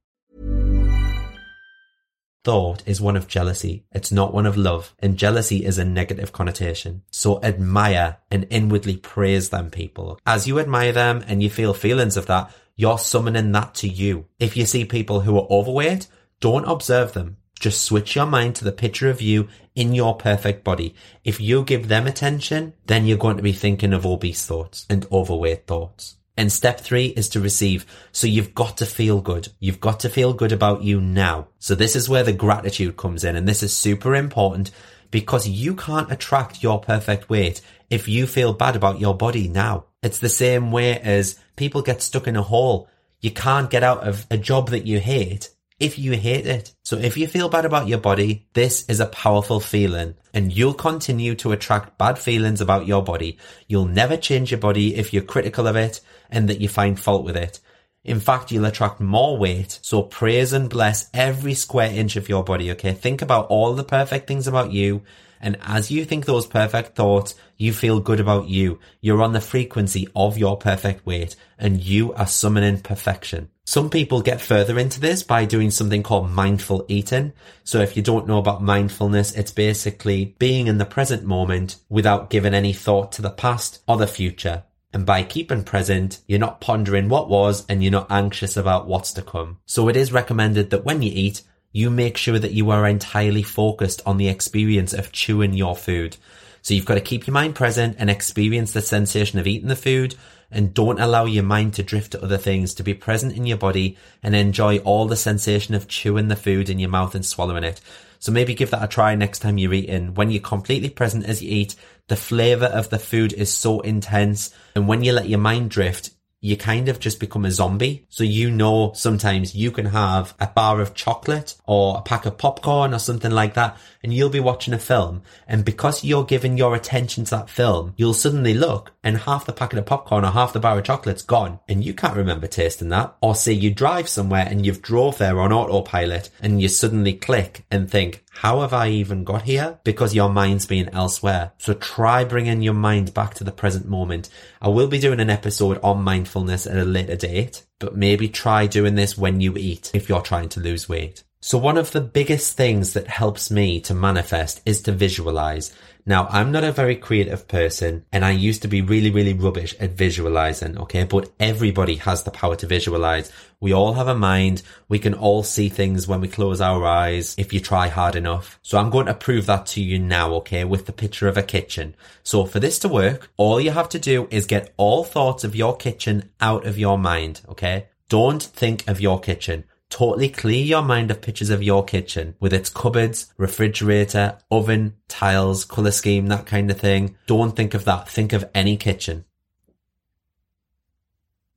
Thought 2.43 2.83
is 2.85 3.01
one 3.01 3.15
of 3.15 3.27
jealousy. 3.27 3.85
It's 3.91 4.11
not 4.11 4.33
one 4.33 4.45
of 4.45 4.57
love. 4.57 4.93
And 4.99 5.17
jealousy 5.17 5.65
is 5.65 5.77
a 5.77 5.85
negative 5.85 6.31
connotation. 6.31 7.03
So 7.11 7.41
admire 7.43 8.17
and 8.29 8.47
inwardly 8.49 8.97
praise 8.97 9.49
them 9.49 9.69
people. 9.69 10.19
As 10.25 10.47
you 10.47 10.59
admire 10.59 10.91
them 10.91 11.23
and 11.27 11.41
you 11.43 11.49
feel 11.49 11.73
feelings 11.73 12.17
of 12.17 12.25
that, 12.27 12.51
you're 12.75 12.97
summoning 12.97 13.51
that 13.51 13.75
to 13.75 13.87
you. 13.87 14.25
If 14.39 14.57
you 14.57 14.65
see 14.65 14.85
people 14.85 15.21
who 15.21 15.37
are 15.37 15.47
overweight, 15.49 16.07
don't 16.39 16.65
observe 16.65 17.13
them. 17.13 17.37
Just 17.59 17.83
switch 17.83 18.15
your 18.15 18.25
mind 18.25 18.55
to 18.55 18.63
the 18.63 18.71
picture 18.71 19.09
of 19.09 19.21
you 19.21 19.47
in 19.75 19.93
your 19.93 20.15
perfect 20.15 20.63
body. 20.63 20.95
If 21.23 21.39
you 21.39 21.63
give 21.63 21.87
them 21.87 22.07
attention, 22.07 22.73
then 22.87 23.05
you're 23.05 23.19
going 23.19 23.37
to 23.37 23.43
be 23.43 23.51
thinking 23.53 23.93
of 23.93 24.03
obese 24.03 24.47
thoughts 24.47 24.87
and 24.89 25.05
overweight 25.11 25.67
thoughts. 25.67 26.15
And 26.37 26.51
step 26.51 26.79
three 26.79 27.07
is 27.07 27.29
to 27.29 27.39
receive. 27.39 27.85
So 28.11 28.25
you've 28.25 28.55
got 28.55 28.77
to 28.77 28.85
feel 28.85 29.21
good. 29.21 29.49
You've 29.59 29.81
got 29.81 29.99
to 30.01 30.09
feel 30.09 30.33
good 30.33 30.51
about 30.51 30.83
you 30.83 31.01
now. 31.01 31.49
So 31.59 31.75
this 31.75 31.95
is 31.95 32.09
where 32.09 32.23
the 32.23 32.33
gratitude 32.33 32.97
comes 32.97 33.23
in. 33.23 33.35
And 33.35 33.47
this 33.47 33.63
is 33.63 33.75
super 33.75 34.15
important 34.15 34.71
because 35.11 35.47
you 35.47 35.75
can't 35.75 36.11
attract 36.11 36.63
your 36.63 36.79
perfect 36.79 37.29
weight 37.29 37.61
if 37.89 38.07
you 38.07 38.25
feel 38.25 38.53
bad 38.53 38.75
about 38.75 38.99
your 38.99 39.15
body 39.15 39.49
now. 39.49 39.85
It's 40.01 40.19
the 40.19 40.29
same 40.29 40.71
way 40.71 40.99
as 40.99 41.37
people 41.57 41.81
get 41.81 42.01
stuck 42.01 42.27
in 42.27 42.37
a 42.37 42.41
hole. 42.41 42.89
You 43.19 43.31
can't 43.31 43.69
get 43.69 43.83
out 43.83 44.07
of 44.07 44.25
a 44.31 44.37
job 44.37 44.69
that 44.69 44.87
you 44.87 44.99
hate 44.99 45.49
if 45.81 45.97
you 45.97 46.11
hate 46.13 46.45
it. 46.45 46.73
So 46.83 46.97
if 46.97 47.17
you 47.17 47.27
feel 47.27 47.49
bad 47.49 47.65
about 47.65 47.87
your 47.87 47.97
body, 47.97 48.45
this 48.53 48.87
is 48.87 48.99
a 48.99 49.07
powerful 49.07 49.59
feeling 49.59 50.15
and 50.31 50.55
you'll 50.55 50.75
continue 50.75 51.33
to 51.35 51.51
attract 51.51 51.97
bad 51.97 52.19
feelings 52.19 52.61
about 52.61 52.85
your 52.85 53.03
body. 53.03 53.39
You'll 53.67 53.85
never 53.85 54.15
change 54.15 54.51
your 54.51 54.59
body 54.59 54.95
if 54.95 55.11
you're 55.11 55.23
critical 55.23 55.65
of 55.65 55.75
it 55.75 55.99
and 56.29 56.47
that 56.47 56.61
you 56.61 56.69
find 56.69 56.99
fault 56.99 57.25
with 57.25 57.35
it. 57.35 57.59
In 58.03 58.19
fact, 58.19 58.51
you'll 58.51 58.65
attract 58.65 58.99
more 58.99 59.37
weight. 59.37 59.79
So 59.81 60.03
praise 60.03 60.53
and 60.53 60.69
bless 60.69 61.09
every 61.15 61.55
square 61.55 61.91
inch 61.91 62.15
of 62.15 62.29
your 62.29 62.43
body. 62.43 62.71
Okay. 62.71 62.93
Think 62.93 63.23
about 63.23 63.47
all 63.47 63.73
the 63.73 63.83
perfect 63.83 64.27
things 64.27 64.47
about 64.47 64.71
you. 64.71 65.01
And 65.41 65.57
as 65.61 65.89
you 65.89 66.05
think 66.05 66.25
those 66.25 66.45
perfect 66.45 66.95
thoughts, 66.95 67.35
you 67.57 67.73
feel 67.73 67.99
good 67.99 68.19
about 68.19 68.47
you. 68.47 68.79
You're 69.01 69.23
on 69.23 69.33
the 69.33 69.41
frequency 69.41 70.07
of 70.15 70.37
your 70.37 70.55
perfect 70.55 71.05
weight 71.05 71.35
and 71.57 71.83
you 71.83 72.13
are 72.13 72.27
summoning 72.27 72.79
perfection. 72.79 73.49
Some 73.65 73.89
people 73.89 74.21
get 74.21 74.41
further 74.41 74.77
into 74.77 74.99
this 74.99 75.23
by 75.23 75.45
doing 75.45 75.71
something 75.71 76.03
called 76.03 76.29
mindful 76.29 76.85
eating. 76.87 77.33
So 77.63 77.79
if 77.79 77.97
you 77.97 78.03
don't 78.03 78.27
know 78.27 78.37
about 78.37 78.61
mindfulness, 78.63 79.33
it's 79.33 79.51
basically 79.51 80.35
being 80.39 80.67
in 80.67 80.77
the 80.77 80.85
present 80.85 81.23
moment 81.23 81.77
without 81.89 82.29
giving 82.29 82.53
any 82.53 82.73
thought 82.73 83.11
to 83.13 83.21
the 83.21 83.29
past 83.29 83.81
or 83.87 83.97
the 83.97 84.07
future. 84.07 84.63
And 84.93 85.05
by 85.05 85.23
keeping 85.23 85.63
present, 85.63 86.19
you're 86.27 86.39
not 86.39 86.59
pondering 86.59 87.07
what 87.07 87.29
was 87.29 87.65
and 87.67 87.81
you're 87.81 87.91
not 87.91 88.11
anxious 88.11 88.57
about 88.57 88.87
what's 88.87 89.13
to 89.13 89.21
come. 89.21 89.59
So 89.65 89.87
it 89.87 89.95
is 89.95 90.11
recommended 90.11 90.69
that 90.69 90.83
when 90.83 91.01
you 91.01 91.11
eat, 91.13 91.43
you 91.71 91.89
make 91.89 92.17
sure 92.17 92.39
that 92.39 92.51
you 92.51 92.69
are 92.69 92.87
entirely 92.87 93.43
focused 93.43 94.01
on 94.05 94.17
the 94.17 94.27
experience 94.27 94.93
of 94.93 95.11
chewing 95.11 95.53
your 95.53 95.75
food. 95.75 96.17
So 96.61 96.73
you've 96.73 96.85
got 96.85 96.95
to 96.95 97.01
keep 97.01 97.25
your 97.25 97.33
mind 97.33 97.55
present 97.55 97.95
and 97.97 98.09
experience 98.09 98.73
the 98.73 98.81
sensation 98.81 99.39
of 99.39 99.47
eating 99.47 99.69
the 99.69 99.75
food 99.75 100.15
and 100.51 100.73
don't 100.73 100.99
allow 100.99 101.25
your 101.25 101.43
mind 101.43 101.73
to 101.75 101.83
drift 101.83 102.11
to 102.11 102.23
other 102.23 102.37
things, 102.37 102.73
to 102.75 102.83
be 102.83 102.93
present 102.93 103.35
in 103.35 103.45
your 103.45 103.57
body 103.57 103.97
and 104.21 104.35
enjoy 104.35 104.77
all 104.79 105.07
the 105.07 105.15
sensation 105.15 105.73
of 105.73 105.87
chewing 105.87 106.27
the 106.27 106.35
food 106.35 106.69
in 106.69 106.77
your 106.77 106.89
mouth 106.89 107.15
and 107.15 107.25
swallowing 107.25 107.63
it. 107.63 107.79
So 108.19 108.31
maybe 108.31 108.53
give 108.53 108.69
that 108.71 108.83
a 108.83 108.87
try 108.87 109.15
next 109.15 109.39
time 109.39 109.57
you're 109.57 109.73
eating. 109.73 110.13
When 110.13 110.29
you're 110.29 110.41
completely 110.41 110.89
present 110.89 111.25
as 111.25 111.41
you 111.41 111.49
eat, 111.49 111.75
the 112.07 112.15
flavor 112.15 112.65
of 112.65 112.89
the 112.89 112.99
food 112.99 113.33
is 113.33 113.51
so 113.51 113.79
intense. 113.79 114.53
And 114.75 114.87
when 114.87 115.03
you 115.03 115.13
let 115.13 115.29
your 115.29 115.39
mind 115.39 115.71
drift, 115.71 116.11
you 116.41 116.57
kind 116.57 116.89
of 116.89 116.99
just 116.99 117.19
become 117.19 117.45
a 117.45 117.51
zombie. 117.51 118.05
So 118.09 118.23
you 118.23 118.49
know 118.49 118.91
sometimes 118.95 119.55
you 119.55 119.71
can 119.71 119.85
have 119.87 120.33
a 120.39 120.47
bar 120.47 120.81
of 120.81 120.95
chocolate 120.95 121.55
or 121.65 121.99
a 121.99 122.01
pack 122.01 122.25
of 122.25 122.39
popcorn 122.39 122.93
or 122.93 122.99
something 122.99 123.31
like 123.31 123.53
that 123.53 123.77
and 124.03 124.13
you'll 124.13 124.29
be 124.29 124.39
watching 124.39 124.73
a 124.73 124.79
film 124.79 125.21
and 125.47 125.65
because 125.65 126.03
you're 126.03 126.23
giving 126.23 126.57
your 126.57 126.75
attention 126.75 127.25
to 127.25 127.31
that 127.31 127.49
film, 127.49 127.93
you'll 127.97 128.13
suddenly 128.13 128.53
look 128.53 128.91
and 129.03 129.17
half 129.19 129.45
the 129.45 129.53
packet 129.53 129.79
of 129.79 129.85
popcorn 129.85 130.25
or 130.25 130.31
half 130.31 130.53
the 130.53 130.59
bar 130.59 130.77
of 130.77 130.83
chocolate's 130.83 131.21
gone 131.21 131.59
and 131.67 131.83
you 131.83 131.93
can't 131.93 132.15
remember 132.15 132.47
tasting 132.47 132.89
that. 132.89 133.15
Or 133.21 133.35
say 133.35 133.53
you 133.53 133.73
drive 133.73 134.09
somewhere 134.09 134.45
and 134.47 134.65
you've 134.65 134.81
drove 134.81 135.17
there 135.17 135.39
on 135.39 135.51
autopilot 135.51 136.29
and 136.41 136.61
you 136.61 136.67
suddenly 136.67 137.13
click 137.13 137.65
and 137.71 137.89
think, 137.89 138.23
how 138.31 138.61
have 138.61 138.73
I 138.73 138.89
even 138.89 139.23
got 139.23 139.43
here? 139.43 139.79
Because 139.83 140.15
your 140.15 140.29
mind's 140.29 140.65
been 140.65 140.89
elsewhere. 140.89 141.51
So 141.57 141.73
try 141.73 142.23
bringing 142.23 142.61
your 142.61 142.73
mind 142.73 143.13
back 143.13 143.33
to 143.35 143.43
the 143.43 143.51
present 143.51 143.87
moment. 143.87 144.29
I 144.61 144.69
will 144.69 144.87
be 144.87 144.99
doing 144.99 145.19
an 145.19 145.29
episode 145.29 145.79
on 145.83 146.01
mindfulness 146.03 146.65
at 146.65 146.77
a 146.77 146.85
later 146.85 147.15
date, 147.15 147.65
but 147.79 147.95
maybe 147.95 148.29
try 148.29 148.67
doing 148.67 148.95
this 148.95 149.17
when 149.17 149.41
you 149.41 149.57
eat 149.57 149.91
if 149.93 150.07
you're 150.07 150.21
trying 150.21 150.49
to 150.49 150.59
lose 150.59 150.87
weight. 150.87 151.23
So 151.43 151.57
one 151.57 151.79
of 151.79 151.91
the 151.91 152.01
biggest 152.01 152.55
things 152.55 152.93
that 152.93 153.07
helps 153.07 153.49
me 153.49 153.81
to 153.81 153.95
manifest 153.95 154.61
is 154.63 154.79
to 154.83 154.91
visualize. 154.91 155.75
Now, 156.05 156.27
I'm 156.29 156.51
not 156.51 156.63
a 156.63 156.71
very 156.71 156.95
creative 156.95 157.47
person 157.47 158.05
and 158.11 158.23
I 158.23 158.29
used 158.29 158.61
to 158.61 158.67
be 158.67 158.83
really, 158.83 159.09
really 159.09 159.33
rubbish 159.33 159.75
at 159.79 159.89
visualizing, 159.89 160.77
okay? 160.77 161.03
But 161.03 161.31
everybody 161.39 161.95
has 161.95 162.21
the 162.21 162.29
power 162.29 162.55
to 162.57 162.67
visualize. 162.67 163.31
We 163.59 163.73
all 163.73 163.93
have 163.93 164.07
a 164.07 164.13
mind. 164.13 164.61
We 164.87 164.99
can 164.99 165.15
all 165.15 165.41
see 165.41 165.67
things 165.67 166.07
when 166.07 166.21
we 166.21 166.27
close 166.27 166.61
our 166.61 166.85
eyes 166.85 167.33
if 167.39 167.53
you 167.53 167.59
try 167.59 167.87
hard 167.87 168.15
enough. 168.15 168.59
So 168.61 168.77
I'm 168.77 168.91
going 168.91 169.07
to 169.07 169.15
prove 169.15 169.47
that 169.47 169.65
to 169.67 169.81
you 169.81 169.97
now, 169.97 170.33
okay? 170.35 170.63
With 170.63 170.85
the 170.85 170.93
picture 170.93 171.27
of 171.27 171.37
a 171.37 171.43
kitchen. 171.43 171.95
So 172.21 172.45
for 172.45 172.59
this 172.59 172.77
to 172.79 172.87
work, 172.87 173.31
all 173.37 173.59
you 173.59 173.71
have 173.71 173.89
to 173.89 173.99
do 173.99 174.27
is 174.29 174.45
get 174.45 174.75
all 174.77 175.03
thoughts 175.03 175.43
of 175.43 175.55
your 175.55 175.75
kitchen 175.75 176.29
out 176.39 176.67
of 176.67 176.77
your 176.77 176.99
mind, 176.99 177.41
okay? 177.49 177.87
Don't 178.09 178.43
think 178.43 178.87
of 178.87 179.01
your 179.01 179.19
kitchen. 179.19 179.63
Totally 179.91 180.29
clear 180.29 180.63
your 180.63 180.81
mind 180.81 181.11
of 181.11 181.21
pictures 181.21 181.49
of 181.49 181.61
your 181.61 181.83
kitchen 181.83 182.35
with 182.39 182.53
its 182.53 182.69
cupboards, 182.69 183.31
refrigerator, 183.37 184.37
oven, 184.49 184.95
tiles, 185.09 185.65
colour 185.65 185.91
scheme, 185.91 186.27
that 186.27 186.45
kind 186.45 186.71
of 186.71 186.79
thing. 186.79 187.17
Don't 187.27 187.57
think 187.57 187.73
of 187.73 187.83
that. 187.85 188.07
Think 188.07 188.31
of 188.31 188.49
any 188.55 188.77
kitchen. 188.77 189.25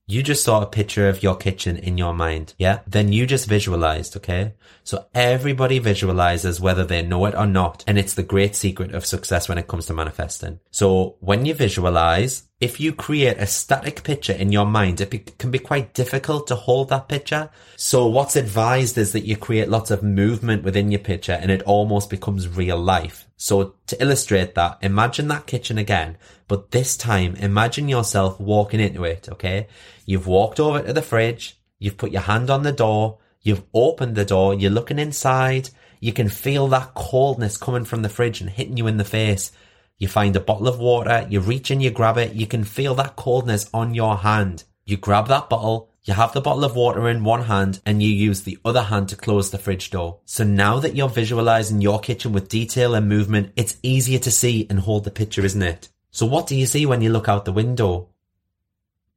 You 0.07 0.23
just 0.23 0.45
saw 0.45 0.61
a 0.61 0.67
picture 0.67 1.09
of 1.09 1.23
your 1.23 1.35
kitchen 1.35 1.79
in 1.79 1.97
your 1.97 2.13
mind. 2.13 2.53
Yeah. 2.59 2.81
Then 2.87 3.11
you 3.11 3.27
just 3.27 3.49
visualized. 3.49 4.17
Okay. 4.17 4.53
So 4.83 5.07
everybody 5.15 5.79
visualizes 5.79 6.61
whether 6.61 6.85
they 6.85 7.01
know 7.01 7.25
it 7.25 7.35
or 7.35 7.47
not. 7.47 7.83
And 7.87 7.99
it's 7.99 8.13
the 8.13 8.23
great 8.23 8.55
secret 8.55 8.95
of 8.95 9.07
success 9.07 9.49
when 9.49 9.57
it 9.57 9.67
comes 9.67 9.87
to 9.87 9.95
manifesting. 9.95 10.61
So 10.71 11.17
when 11.21 11.47
you 11.47 11.55
visualize, 11.55 12.43
if 12.61 12.81
you 12.81 12.93
create 12.93 13.39
a 13.39 13.47
static 13.47 14.05
picture 14.05 14.35
in 14.35 14.53
your 14.53 14.67
mind, 14.67 15.01
it 15.01 15.11
be- 15.11 15.19
can 15.21 15.51
be 15.51 15.59
quite 15.59 15.95
difficult 15.95 16.47
to 16.49 16.55
hold 16.55 16.91
that 16.91 17.09
picture. 17.09 17.49
So 17.77 18.07
what's 18.07 18.37
advised 18.37 18.99
is 18.99 19.13
that 19.13 19.27
you 19.27 19.37
create 19.37 19.71
lots 19.71 19.91
of 19.91 20.03
movement 20.03 20.65
within 20.65 20.91
your 20.91 21.01
picture 21.01 21.33
and 21.33 21.51
it 21.51 21.63
almost 21.63 22.11
becomes 22.11 22.47
real 22.47 22.79
life. 22.79 23.27
So 23.45 23.75
to 23.89 24.03
illustrate 24.03 24.55
that, 24.55 24.79
imagine 24.81 25.29
that 25.29 25.47
kitchen 25.47 25.77
again, 25.77 26.17
but 26.49 26.71
this 26.71 26.97
time 26.97 27.37
imagine 27.37 27.91
yourself 27.91 28.41
walking 28.41 28.81
into 28.81 29.05
it, 29.05 29.29
okay? 29.29 29.67
You've 30.07 30.27
walked 30.27 30.59
over 30.59 30.81
to 30.81 30.95
the 30.95 31.03
fridge, 31.03 31.61
you've 31.79 31.99
put 31.99 32.11
your 32.11 32.23
hand 32.23 32.49
on 32.49 32.63
the 32.63 32.73
door, 32.73 33.19
you've 33.43 33.63
opened 33.75 34.15
the 34.15 34.25
door, 34.25 34.55
you're 34.55 34.71
looking 34.71 34.99
inside, 34.99 35.69
you 36.01 36.11
can 36.11 36.31
feel 36.31 36.69
that 36.69 36.95
coldness 36.95 37.59
coming 37.59 37.85
from 37.85 38.01
the 38.01 38.09
fridge 38.09 38.41
and 38.41 38.49
hitting 38.49 38.79
you 38.79 38.87
in 38.87 38.97
the 38.97 39.05
face. 39.05 39.53
You 39.99 40.09
find 40.09 40.35
a 40.37 40.41
bottle 40.41 40.67
of 40.67 40.79
water, 40.79 41.27
you 41.29 41.41
reach 41.41 41.71
in, 41.71 41.83
you 41.83 41.91
grab 41.91 42.17
it, 42.17 42.33
you 42.33 42.47
can 42.47 42.65
feel 42.65 42.95
that 42.95 43.15
coldness 43.15 43.69
on 43.75 43.93
your 43.93 44.17
hand. 44.17 44.65
You 44.85 44.97
grab 44.99 45.29
that 45.29 45.49
bottle, 45.49 45.91
you 46.05 46.13
have 46.13 46.35
the 46.35 46.43
bottle 46.43 46.65
of 46.65 46.77
water 46.77 47.09
in 47.09 47.25
one 47.25 47.45
hand 47.45 47.81
and 47.87 48.03
you 48.03 48.11
use 48.11 48.43
the 48.43 48.59
other 48.65 48.83
hand 48.83 49.09
to 49.09 49.17
close 49.17 49.51
the 49.51 49.59
fridge 49.59 49.91
door. 49.91 50.21
So 50.27 50.45
now 50.45 50.79
that 50.81 50.95
you're 50.95 51.09
visualizing 51.09 51.81
your 51.81 51.99
kitchen 51.99 52.33
with 52.33 52.51
detail 52.51 52.95
and 52.95 53.09
movement, 53.09 53.53
it's 53.57 53.79
easier 53.83 54.19
to 54.19 54.31
see 54.31 54.67
and 54.69 54.81
hold 54.81 55.05
the 55.05 55.11
picture, 55.11 55.45
isn't 55.45 55.63
it? 55.63 55.89
So 56.11 56.27
what 56.27 56.47
do 56.47 56.55
you 56.55 56.67
see 56.67 56.85
when 56.85 57.01
you 57.01 57.11
look 57.11 57.29
out 57.29 57.47
the 57.47 57.53
window? 57.53 58.11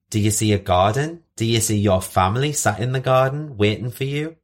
Do 0.10 0.20
you 0.20 0.32
see 0.32 0.54
a 0.54 0.58
garden? 0.58 1.24
Do 1.36 1.46
you 1.46 1.60
see 1.60 1.78
your 1.78 2.02
family 2.02 2.54
sat 2.54 2.80
in 2.80 2.94
the 2.94 3.02
garden 3.02 3.58
waiting 3.58 3.92
for 3.92 4.06
you? 4.06 4.38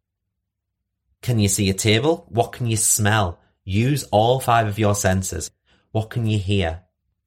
Can 1.21 1.39
you 1.39 1.47
see 1.47 1.69
a 1.69 1.73
table? 1.73 2.25
What 2.27 2.51
can 2.51 2.67
you 2.67 2.75
smell? 2.75 3.39
Use 3.63 4.03
all 4.11 4.41
five 4.41 4.67
of 4.67 4.77
your 4.77 4.93
senses. 4.93 5.49
What 5.91 6.09
can 6.09 6.25
you 6.27 6.37
hear? 6.37 6.81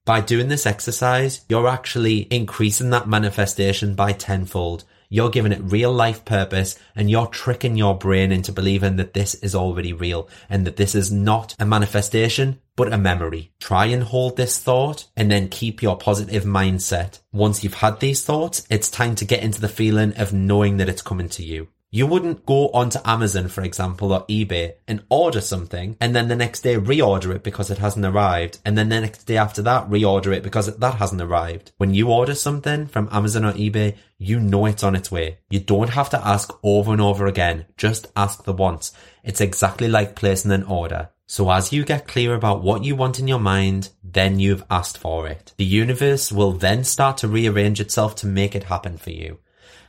By 0.07 0.21
doing 0.21 0.47
this 0.47 0.66
exercise, 0.66 1.45
you're 1.49 1.66
actually 1.66 2.29
increasing 2.33 2.90
that 2.90 3.09
manifestation 3.09 3.97
by 3.97 4.12
tenfold. 4.12 4.85
You're 5.09 5.31
giving 5.31 5.51
it 5.51 5.61
real 5.61 5.92
life 5.92 6.25
purpose 6.25 6.79
and 6.95 7.11
you're 7.11 7.27
tricking 7.27 7.77
your 7.77 7.99
brain 7.99 8.31
into 8.31 8.53
believing 8.53 8.97
that 8.97 9.14
this 9.14 9.35
is 9.35 9.57
already 9.57 9.92
real 9.92 10.29
and 10.49 10.64
that 10.64 10.77
this 10.77 10.95
is 10.95 11.11
not 11.11 11.57
a 11.59 11.66
manifestation, 11.66 12.61
but 12.77 12.92
a 12.92 12.99
memory. 12.99 13.51
Try 13.59 13.87
and 13.87 14.05
hold 14.05 14.37
this 14.37 14.61
thought 14.61 15.09
and 15.16 15.29
then 15.29 15.49
keep 15.49 15.83
your 15.83 15.97
positive 15.97 16.45
mindset. 16.45 17.19
Once 17.33 17.64
you've 17.64 17.75
had 17.75 17.99
these 17.99 18.25
thoughts, 18.25 18.64
it's 18.71 18.88
time 18.88 19.16
to 19.16 19.25
get 19.25 19.42
into 19.42 19.61
the 19.61 19.69
feeling 19.69 20.16
of 20.16 20.33
knowing 20.33 20.77
that 20.77 20.88
it's 20.88 21.03
coming 21.03 21.29
to 21.31 21.42
you. 21.42 21.66
You 21.97 22.07
wouldn't 22.07 22.45
go 22.45 22.69
onto 22.75 22.99
Amazon, 23.07 23.49
for 23.49 23.63
example, 23.63 24.13
or 24.13 24.27
eBay 24.27 24.75
and 24.87 25.03
order 25.09 25.41
something 25.41 25.97
and 25.99 26.15
then 26.15 26.29
the 26.29 26.37
next 26.37 26.61
day 26.61 26.75
reorder 26.75 27.35
it 27.35 27.43
because 27.43 27.71
it 27.71 27.79
hasn't 27.79 28.05
arrived. 28.05 28.59
And 28.67 28.77
then 28.77 28.91
the 28.91 29.01
next 29.01 29.25
day 29.25 29.39
after 29.39 29.63
that, 29.63 29.89
reorder 29.89 30.37
it 30.37 30.43
because 30.43 30.67
that 30.77 30.95
hasn't 30.97 31.23
arrived. 31.23 31.73
When 31.79 31.95
you 31.95 32.11
order 32.11 32.35
something 32.35 32.87
from 32.87 33.09
Amazon 33.11 33.47
or 33.47 33.55
eBay, 33.55 33.97
you 34.19 34.39
know 34.39 34.67
it's 34.67 34.83
on 34.85 34.95
its 34.95 35.11
way. 35.11 35.39
You 35.49 35.59
don't 35.59 35.89
have 35.89 36.11
to 36.11 36.23
ask 36.23 36.53
over 36.63 36.93
and 36.93 37.01
over 37.01 37.27
again. 37.27 37.65
Just 37.79 38.09
ask 38.15 38.45
the 38.45 38.53
once. 38.53 38.93
It's 39.25 39.41
exactly 39.41 39.89
like 39.89 40.15
placing 40.15 40.53
an 40.53 40.65
order. 40.65 41.09
So 41.27 41.51
as 41.51 41.73
you 41.73 41.83
get 41.83 42.07
clear 42.07 42.35
about 42.35 42.63
what 42.63 42.85
you 42.85 42.95
want 42.95 43.19
in 43.19 43.27
your 43.27 43.41
mind, 43.41 43.89
then 44.05 44.39
you've 44.39 44.65
asked 44.71 44.99
for 44.99 45.27
it. 45.27 45.55
The 45.57 45.65
universe 45.65 46.31
will 46.31 46.53
then 46.53 46.85
start 46.85 47.17
to 47.19 47.29
rearrange 47.29 47.81
itself 47.81 48.17
to 48.17 48.27
make 48.27 48.55
it 48.55 48.65
happen 48.65 48.99
for 48.99 49.13
you. 49.13 49.39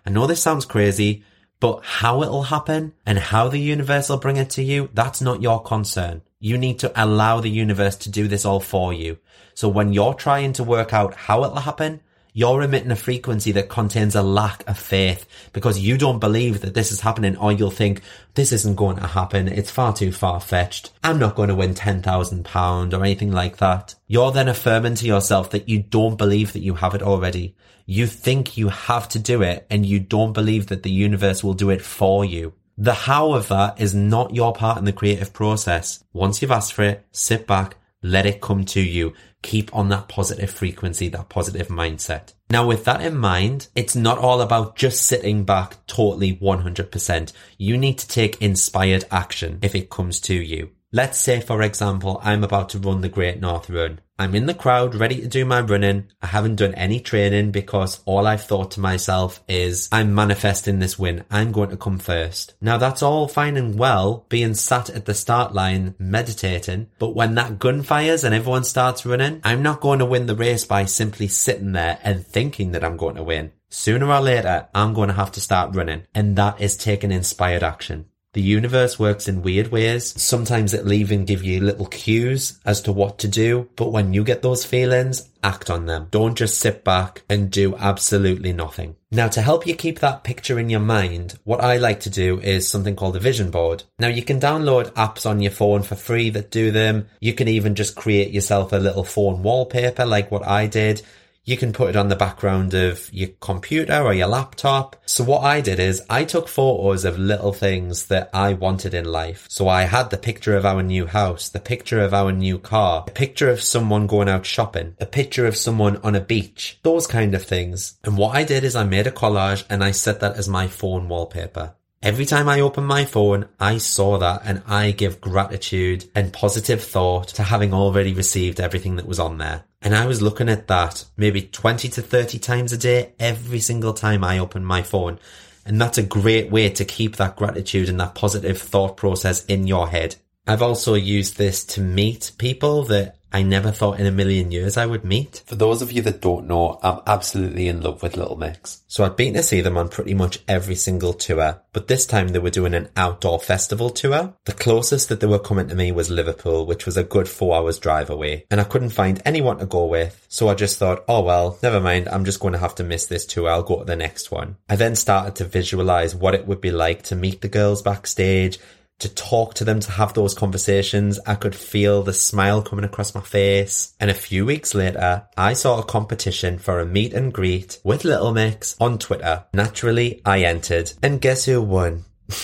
I 0.06 0.10
know 0.10 0.26
this 0.26 0.42
sounds 0.42 0.64
crazy, 0.64 1.26
but 1.60 1.84
how 1.84 2.22
it'll 2.22 2.44
happen 2.44 2.94
and 3.06 3.18
how 3.18 3.48
the 3.48 3.60
universe 3.60 4.10
will 4.10 4.18
bring 4.18 4.38
it 4.38 4.52
to 4.52 4.64
you, 4.64 4.90
that's 4.94 5.22
not 5.22 5.42
your 5.42 5.62
concern. 5.62 6.22
You 6.40 6.58
need 6.58 6.80
to 6.80 6.92
allow 6.96 7.40
the 7.40 7.50
universe 7.50 7.96
to 7.98 8.12
do 8.12 8.28
this 8.28 8.46
all 8.46 8.60
for 8.60 8.94
you. 8.94 9.18
So 9.56 9.68
when 9.68 9.92
you're 9.92 10.14
trying 10.14 10.54
to 10.54 10.64
work 10.64 10.94
out 10.94 11.16
how 11.16 11.44
it'll 11.44 11.58
happen, 11.58 12.02
you're 12.38 12.62
emitting 12.62 12.92
a 12.92 12.96
frequency 12.96 13.52
that 13.54 13.68
contains 13.68 14.14
a 14.14 14.22
lack 14.22 14.64
of 14.70 14.78
faith 14.78 15.26
because 15.54 15.80
you 15.80 15.98
don't 15.98 16.20
believe 16.20 16.62
that 16.62 16.76
this 16.76 16.92
is 16.92 17.02
happening 17.02 17.36
or 17.36 17.52
you'll 17.52 17.72
think 17.72 18.04
this 18.36 18.52
isn't 18.52 18.76
going 18.76 18.98
to 18.98 19.08
happen. 19.08 19.48
It's 19.48 19.72
far 19.72 19.92
too 19.92 20.12
far 20.12 20.40
fetched. 20.40 20.92
I'm 21.04 21.18
not 21.18 21.34
going 21.34 21.50
to 21.50 21.56
win 21.56 21.74
£10,000 21.74 22.94
or 22.94 23.04
anything 23.04 23.32
like 23.32 23.58
that. 23.58 23.96
You're 24.06 24.32
then 24.32 24.48
affirming 24.48 24.94
to 24.96 25.08
yourself 25.08 25.50
that 25.50 25.68
you 25.68 25.82
don't 25.82 26.16
believe 26.16 26.54
that 26.54 26.62
you 26.62 26.76
have 26.76 26.94
it 26.94 27.02
already. 27.02 27.56
You 27.90 28.06
think 28.06 28.58
you 28.58 28.68
have 28.68 29.08
to 29.10 29.20
do 29.20 29.42
it 29.42 29.66
and 29.70 29.86
you 29.86 30.02
don't 30.02 30.34
believe 30.34 30.68
that 30.68 30.84
the 30.84 30.92
universe 30.92 31.42
will 31.42 31.54
do 31.54 31.70
it 31.70 31.82
for 31.82 32.26
you. 32.26 32.54
The 32.78 32.94
how 32.94 33.34
of 33.34 33.48
that 33.48 33.80
is 33.80 33.96
not 33.96 34.36
your 34.36 34.52
part 34.52 34.78
in 34.78 34.84
the 34.84 34.92
creative 34.92 35.32
process. 35.32 36.04
Once 36.12 36.42
you've 36.42 36.52
asked 36.52 36.74
for 36.74 36.84
it, 36.84 37.08
sit 37.14 37.48
back, 37.48 37.78
let 38.04 38.26
it 38.26 38.42
come 38.42 38.66
to 38.66 38.82
you. 38.82 39.14
Keep 39.42 39.74
on 39.74 39.88
that 39.88 40.10
positive 40.10 40.52
frequency, 40.52 41.08
that 41.08 41.30
positive 41.30 41.70
mindset. 41.70 42.34
Now, 42.50 42.68
with 42.68 42.84
that 42.84 43.02
in 43.02 43.18
mind, 43.18 43.70
it's 43.74 43.96
not 43.96 44.18
all 44.18 44.42
about 44.42 44.76
just 44.76 45.04
sitting 45.04 45.46
back 45.46 45.78
totally 45.88 46.36
100%. 46.36 47.32
You 47.58 47.78
need 47.78 48.00
to 48.00 48.08
take 48.08 48.42
inspired 48.42 49.06
action 49.12 49.60
if 49.62 49.74
it 49.76 49.90
comes 49.90 50.20
to 50.22 50.34
you. 50.34 50.72
Let's 50.92 51.20
say, 51.20 51.40
for 51.40 51.62
example, 51.62 52.20
I'm 52.22 52.44
about 52.44 52.68
to 52.70 52.80
run 52.80 53.00
the 53.00 53.10
Great 53.10 53.40
North 53.40 53.70
Run. 53.70 54.02
I'm 54.20 54.34
in 54.34 54.48
the 54.48 54.56
crowd 54.56 54.96
ready 54.96 55.22
to 55.22 55.28
do 55.28 55.46
my 55.46 55.62
running. 55.62 56.08
I 56.24 56.28
haven't 56.28 56.56
done 56.56 56.74
any 56.74 57.00
training 57.00 57.52
because 57.52 58.02
all 58.06 58.26
I've 58.26 58.44
thought 58.44 58.72
to 58.72 58.80
myself 58.80 59.44
is 59.48 59.88
I'm 59.92 60.16
manifesting 60.16 60.80
this 60.80 60.98
win. 60.98 61.24
I'm 61.30 61.52
going 61.52 61.70
to 61.70 61.78
come 61.78 62.00
first. 62.00 62.56
Now 62.60 62.78
that's 62.78 63.04
all 63.04 63.28
fine 63.28 63.58
and 63.58 63.78
well 63.78 64.26
being 64.28 64.56
sat 64.56 64.90
at 64.90 65.06
the 65.06 65.14
start 65.14 65.54
line 65.54 65.94
meditating, 66.00 66.90
but 66.98 67.16
when 67.16 67.36
that 67.36 67.60
gun 67.60 67.84
fires 67.84 68.24
and 68.24 68.34
everyone 68.34 68.64
starts 68.64 69.06
running, 69.06 69.40
I'm 69.44 69.62
not 69.62 69.82
going 69.82 70.00
to 70.00 70.06
win 70.06 70.26
the 70.26 70.36
race 70.36 70.66
by 70.66 70.86
simply 70.86 71.28
sitting 71.28 71.74
there 71.74 72.00
and 72.02 72.26
thinking 72.26 72.72
that 72.72 72.84
I'm 72.84 72.98
going 72.98 73.18
to 73.18 73.24
win. 73.24 73.52
Sooner 73.70 74.10
or 74.10 74.22
later, 74.22 74.68
I'm 74.74 74.96
going 74.96 75.10
to 75.10 75.16
have 75.16 75.32
to 75.34 75.42
start 75.42 75.76
running 75.76 76.08
and 76.16 76.36
that 76.38 76.60
is 76.60 76.76
taking 76.76 77.12
inspired 77.12 77.62
action. 77.62 78.06
The 78.38 78.44
universe 78.44 79.00
works 79.00 79.28
in 79.28 79.42
weird 79.42 79.70
ways. 79.70 80.14
Sometimes 80.22 80.72
it'll 80.72 80.94
even 80.94 81.26
give 81.26 81.44
you 81.44 81.60
little 81.60 81.88
cues 81.88 82.60
as 82.68 82.82
to 82.82 82.92
what 82.92 83.18
to 83.18 83.28
do. 83.28 83.68
But 83.76 83.92
when 83.92 84.14
you 84.14 84.24
get 84.24 84.44
those 84.44 84.64
feelings, 84.64 85.28
act 85.44 85.72
on 85.72 85.88
them. 85.88 86.10
Don't 86.12 86.38
just 86.38 86.60
sit 86.60 86.84
back 86.84 87.24
and 87.32 87.50
do 87.50 87.76
absolutely 87.78 88.54
nothing. 88.54 88.96
Now, 89.10 89.28
to 89.30 89.42
help 89.42 89.66
you 89.66 89.74
keep 89.74 90.02
that 90.02 90.24
picture 90.24 90.60
in 90.60 90.70
your 90.70 90.82
mind, 90.82 91.40
what 91.46 91.64
I 91.64 91.78
like 91.78 92.02
to 92.02 92.12
do 92.12 92.40
is 92.40 92.70
something 92.70 92.96
called 92.96 93.16
a 93.16 93.20
vision 93.20 93.50
board. 93.50 93.86
Now, 93.98 94.10
you 94.10 94.22
can 94.22 94.40
download 94.40 94.92
apps 94.92 95.28
on 95.28 95.42
your 95.42 95.52
phone 95.52 95.82
for 95.82 95.96
free 95.96 96.30
that 96.30 96.52
do 96.52 96.70
them. 96.70 97.08
You 97.20 97.34
can 97.34 97.48
even 97.48 97.74
just 97.74 97.96
create 97.96 98.30
yourself 98.30 98.72
a 98.72 98.78
little 98.78 99.04
phone 99.04 99.42
wallpaper 99.42 100.06
like 100.06 100.30
what 100.30 100.46
I 100.46 100.68
did. 100.68 101.02
You 101.48 101.56
can 101.56 101.72
put 101.72 101.92
it 101.92 101.96
on 101.96 102.10
the 102.10 102.18
background 102.18 102.74
of 102.74 103.10
your 103.14 103.30
computer 103.40 104.02
or 104.02 104.14
your 104.14 104.28
laptop. 104.28 104.98
So 105.06 105.24
what 105.24 105.46
I 105.46 105.62
did 105.62 105.80
is 105.80 106.04
I 106.10 106.26
took 106.26 106.50
photos 106.50 107.06
of 107.06 107.18
little 107.18 107.54
things 107.54 108.08
that 108.08 108.30
I 108.34 108.52
wanted 108.52 108.94
in 108.94 109.06
life. 109.06 109.46
So 109.48 109.70
I 109.70 109.84
had 109.84 110.10
the 110.10 110.18
picture 110.18 110.58
of 110.58 110.66
our 110.66 110.84
new 110.84 111.06
house, 111.06 111.48
the 111.48 111.62
picture 111.62 112.02
of 112.02 112.14
our 112.14 112.34
new 112.34 112.60
car, 112.60 113.06
a 113.08 113.12
picture 113.12 113.50
of 113.50 113.62
someone 113.62 114.08
going 114.08 114.28
out 114.28 114.46
shopping, 114.46 114.98
a 115.00 115.06
picture 115.06 115.46
of 115.46 115.56
someone 115.56 115.96
on 116.04 116.16
a 116.16 116.20
beach, 116.20 116.80
those 116.84 117.08
kind 117.08 117.34
of 117.34 117.46
things. 117.46 117.98
And 118.04 118.18
what 118.18 118.36
I 118.36 118.44
did 118.44 118.66
is 118.66 118.76
I 118.76 118.84
made 118.84 119.08
a 119.08 119.12
collage 119.12 119.64
and 119.70 119.86
I 119.86 119.92
set 119.92 120.20
that 120.20 120.36
as 120.36 120.50
my 120.50 120.68
phone 120.68 121.08
wallpaper. 121.08 121.76
Every 122.04 122.26
time 122.26 122.50
I 122.50 122.60
open 122.60 122.84
my 122.84 123.06
phone, 123.06 123.48
I 123.58 123.78
saw 123.78 124.18
that 124.18 124.42
and 124.44 124.62
I 124.68 124.92
give 124.92 125.22
gratitude 125.22 126.10
and 126.14 126.34
positive 126.34 126.84
thought 126.84 127.30
to 127.30 127.44
having 127.44 127.74
already 127.74 128.14
received 128.14 128.60
everything 128.60 128.98
that 128.98 129.08
was 129.08 129.20
on 129.20 129.38
there. 129.38 129.64
And 129.88 129.96
I 129.96 130.06
was 130.06 130.22
looking 130.22 130.50
at 130.50 130.68
that 130.68 131.06
maybe 131.16 131.44
20 131.44 131.88
to 131.88 132.02
30 132.02 132.40
times 132.40 132.74
a 132.74 132.78
day, 132.78 133.14
every 133.22 133.62
single 133.62 133.94
time 133.94 134.22
I 134.22 134.38
open 134.38 134.66
my 134.66 134.82
phone. 134.82 135.18
And 135.66 135.80
that's 135.80 135.98
a 135.98 136.04
great 136.04 136.52
way 136.52 136.70
to 136.72 136.84
keep 136.84 137.16
that 137.16 137.38
gratitude 137.38 137.88
and 137.88 137.98
that 138.02 138.14
positive 138.14 138.62
thought 138.62 138.98
process 138.98 139.46
in 139.46 139.66
your 139.66 139.88
head. 139.88 140.18
I've 140.48 140.62
also 140.62 140.94
used 140.94 141.38
this 141.38 141.66
to 141.66 141.82
meet 141.82 142.32
people 142.38 142.84
that 142.84 143.18
I 143.34 143.44
never 143.44 143.72
thought 143.72 144.00
in 144.00 144.06
a 144.06 144.12
million 144.12 144.52
years 144.52 144.78
I 144.78 144.86
would 144.86 145.04
meet. 145.04 145.44
For 145.46 145.56
those 145.56 145.82
of 145.82 145.92
you 145.92 146.02
that 146.04 146.22
don't 146.22 146.48
know, 146.48 146.80
I'm 146.82 147.02
absolutely 147.06 147.68
in 147.68 147.82
love 147.82 148.02
with 148.02 148.16
Little 148.16 148.38
Mix. 148.38 148.82
So 148.88 149.04
I've 149.04 149.18
been 149.18 149.34
to 149.34 149.44
see 149.44 149.60
them 149.60 149.78
on 149.78 149.90
pretty 149.90 150.14
much 150.14 150.40
every 150.48 150.76
single 150.76 151.12
tour, 151.14 151.62
but 151.74 151.90
this 151.90 152.06
time 152.06 152.30
they 152.30 152.40
were 152.40 152.50
doing 152.50 152.74
an 152.74 152.88
outdoor 152.96 153.40
festival 153.40 153.90
tour. 153.90 154.34
The 154.46 154.54
closest 154.54 155.10
that 155.10 155.20
they 155.20 155.28
were 155.28 155.40
coming 155.40 155.68
to 155.68 155.76
me 155.76 155.92
was 155.92 156.10
Liverpool, 156.10 156.66
which 156.66 156.86
was 156.86 156.96
a 156.96 157.04
good 157.04 157.28
four 157.28 157.58
hours 157.58 157.80
drive 157.80 158.10
away, 158.10 158.46
and 158.50 158.62
I 158.62 158.64
couldn't 158.64 158.92
find 158.92 159.22
anyone 159.26 159.60
to 159.60 159.66
go 159.66 159.86
with, 159.86 160.26
so 160.30 160.48
I 160.48 160.56
just 160.56 160.80
thought, 160.80 161.04
oh 161.10 161.22
well, 161.22 161.60
never 161.62 161.82
mind, 161.82 162.08
I'm 162.08 162.24
just 162.24 162.40
going 162.40 162.54
to 162.54 162.60
have 162.60 162.76
to 162.76 162.86
miss 162.86 163.08
this 163.08 163.26
tour, 163.26 163.50
I'll 163.50 163.62
go 163.62 163.80
to 163.80 163.86
the 163.86 163.98
next 163.98 164.32
one. 164.32 164.56
I 164.70 164.78
then 164.78 164.96
started 164.96 165.36
to 165.36 165.46
visualize 165.46 166.16
what 166.16 166.34
it 166.34 166.48
would 166.48 166.62
be 166.62 166.72
like 166.72 167.04
to 167.04 167.16
meet 167.16 167.42
the 167.42 167.50
girls 167.50 167.82
backstage, 167.82 168.58
to 169.00 169.14
talk 169.14 169.54
to 169.56 169.64
them, 169.64 169.80
to 169.80 169.92
have 169.92 170.14
those 170.14 170.34
conversations. 170.34 171.20
I 171.26 171.36
could 171.36 171.56
feel 171.56 172.04
the 172.04 172.14
smile 172.14 172.62
coming 172.62 172.86
across 172.86 173.14
my 173.14 173.22
face. 173.22 173.94
And 174.00 174.10
a 174.10 174.16
few 174.16 174.46
weeks 174.46 174.74
later, 174.74 175.28
I 175.38 175.54
saw 175.54 175.80
a 175.80 175.86
competition 175.86 176.58
for 176.58 176.80
a 176.80 176.86
meet 176.86 177.14
and 177.14 177.34
greet 177.34 177.80
with 177.84 178.06
Little 178.06 178.34
Mix 178.34 178.76
on 178.80 178.98
Twitter. 178.98 179.46
Naturally, 179.54 180.22
I 180.26 180.42
entered. 180.42 180.94
And 181.04 181.22
guess 181.22 181.46
who 181.46 181.62
won? 181.62 182.06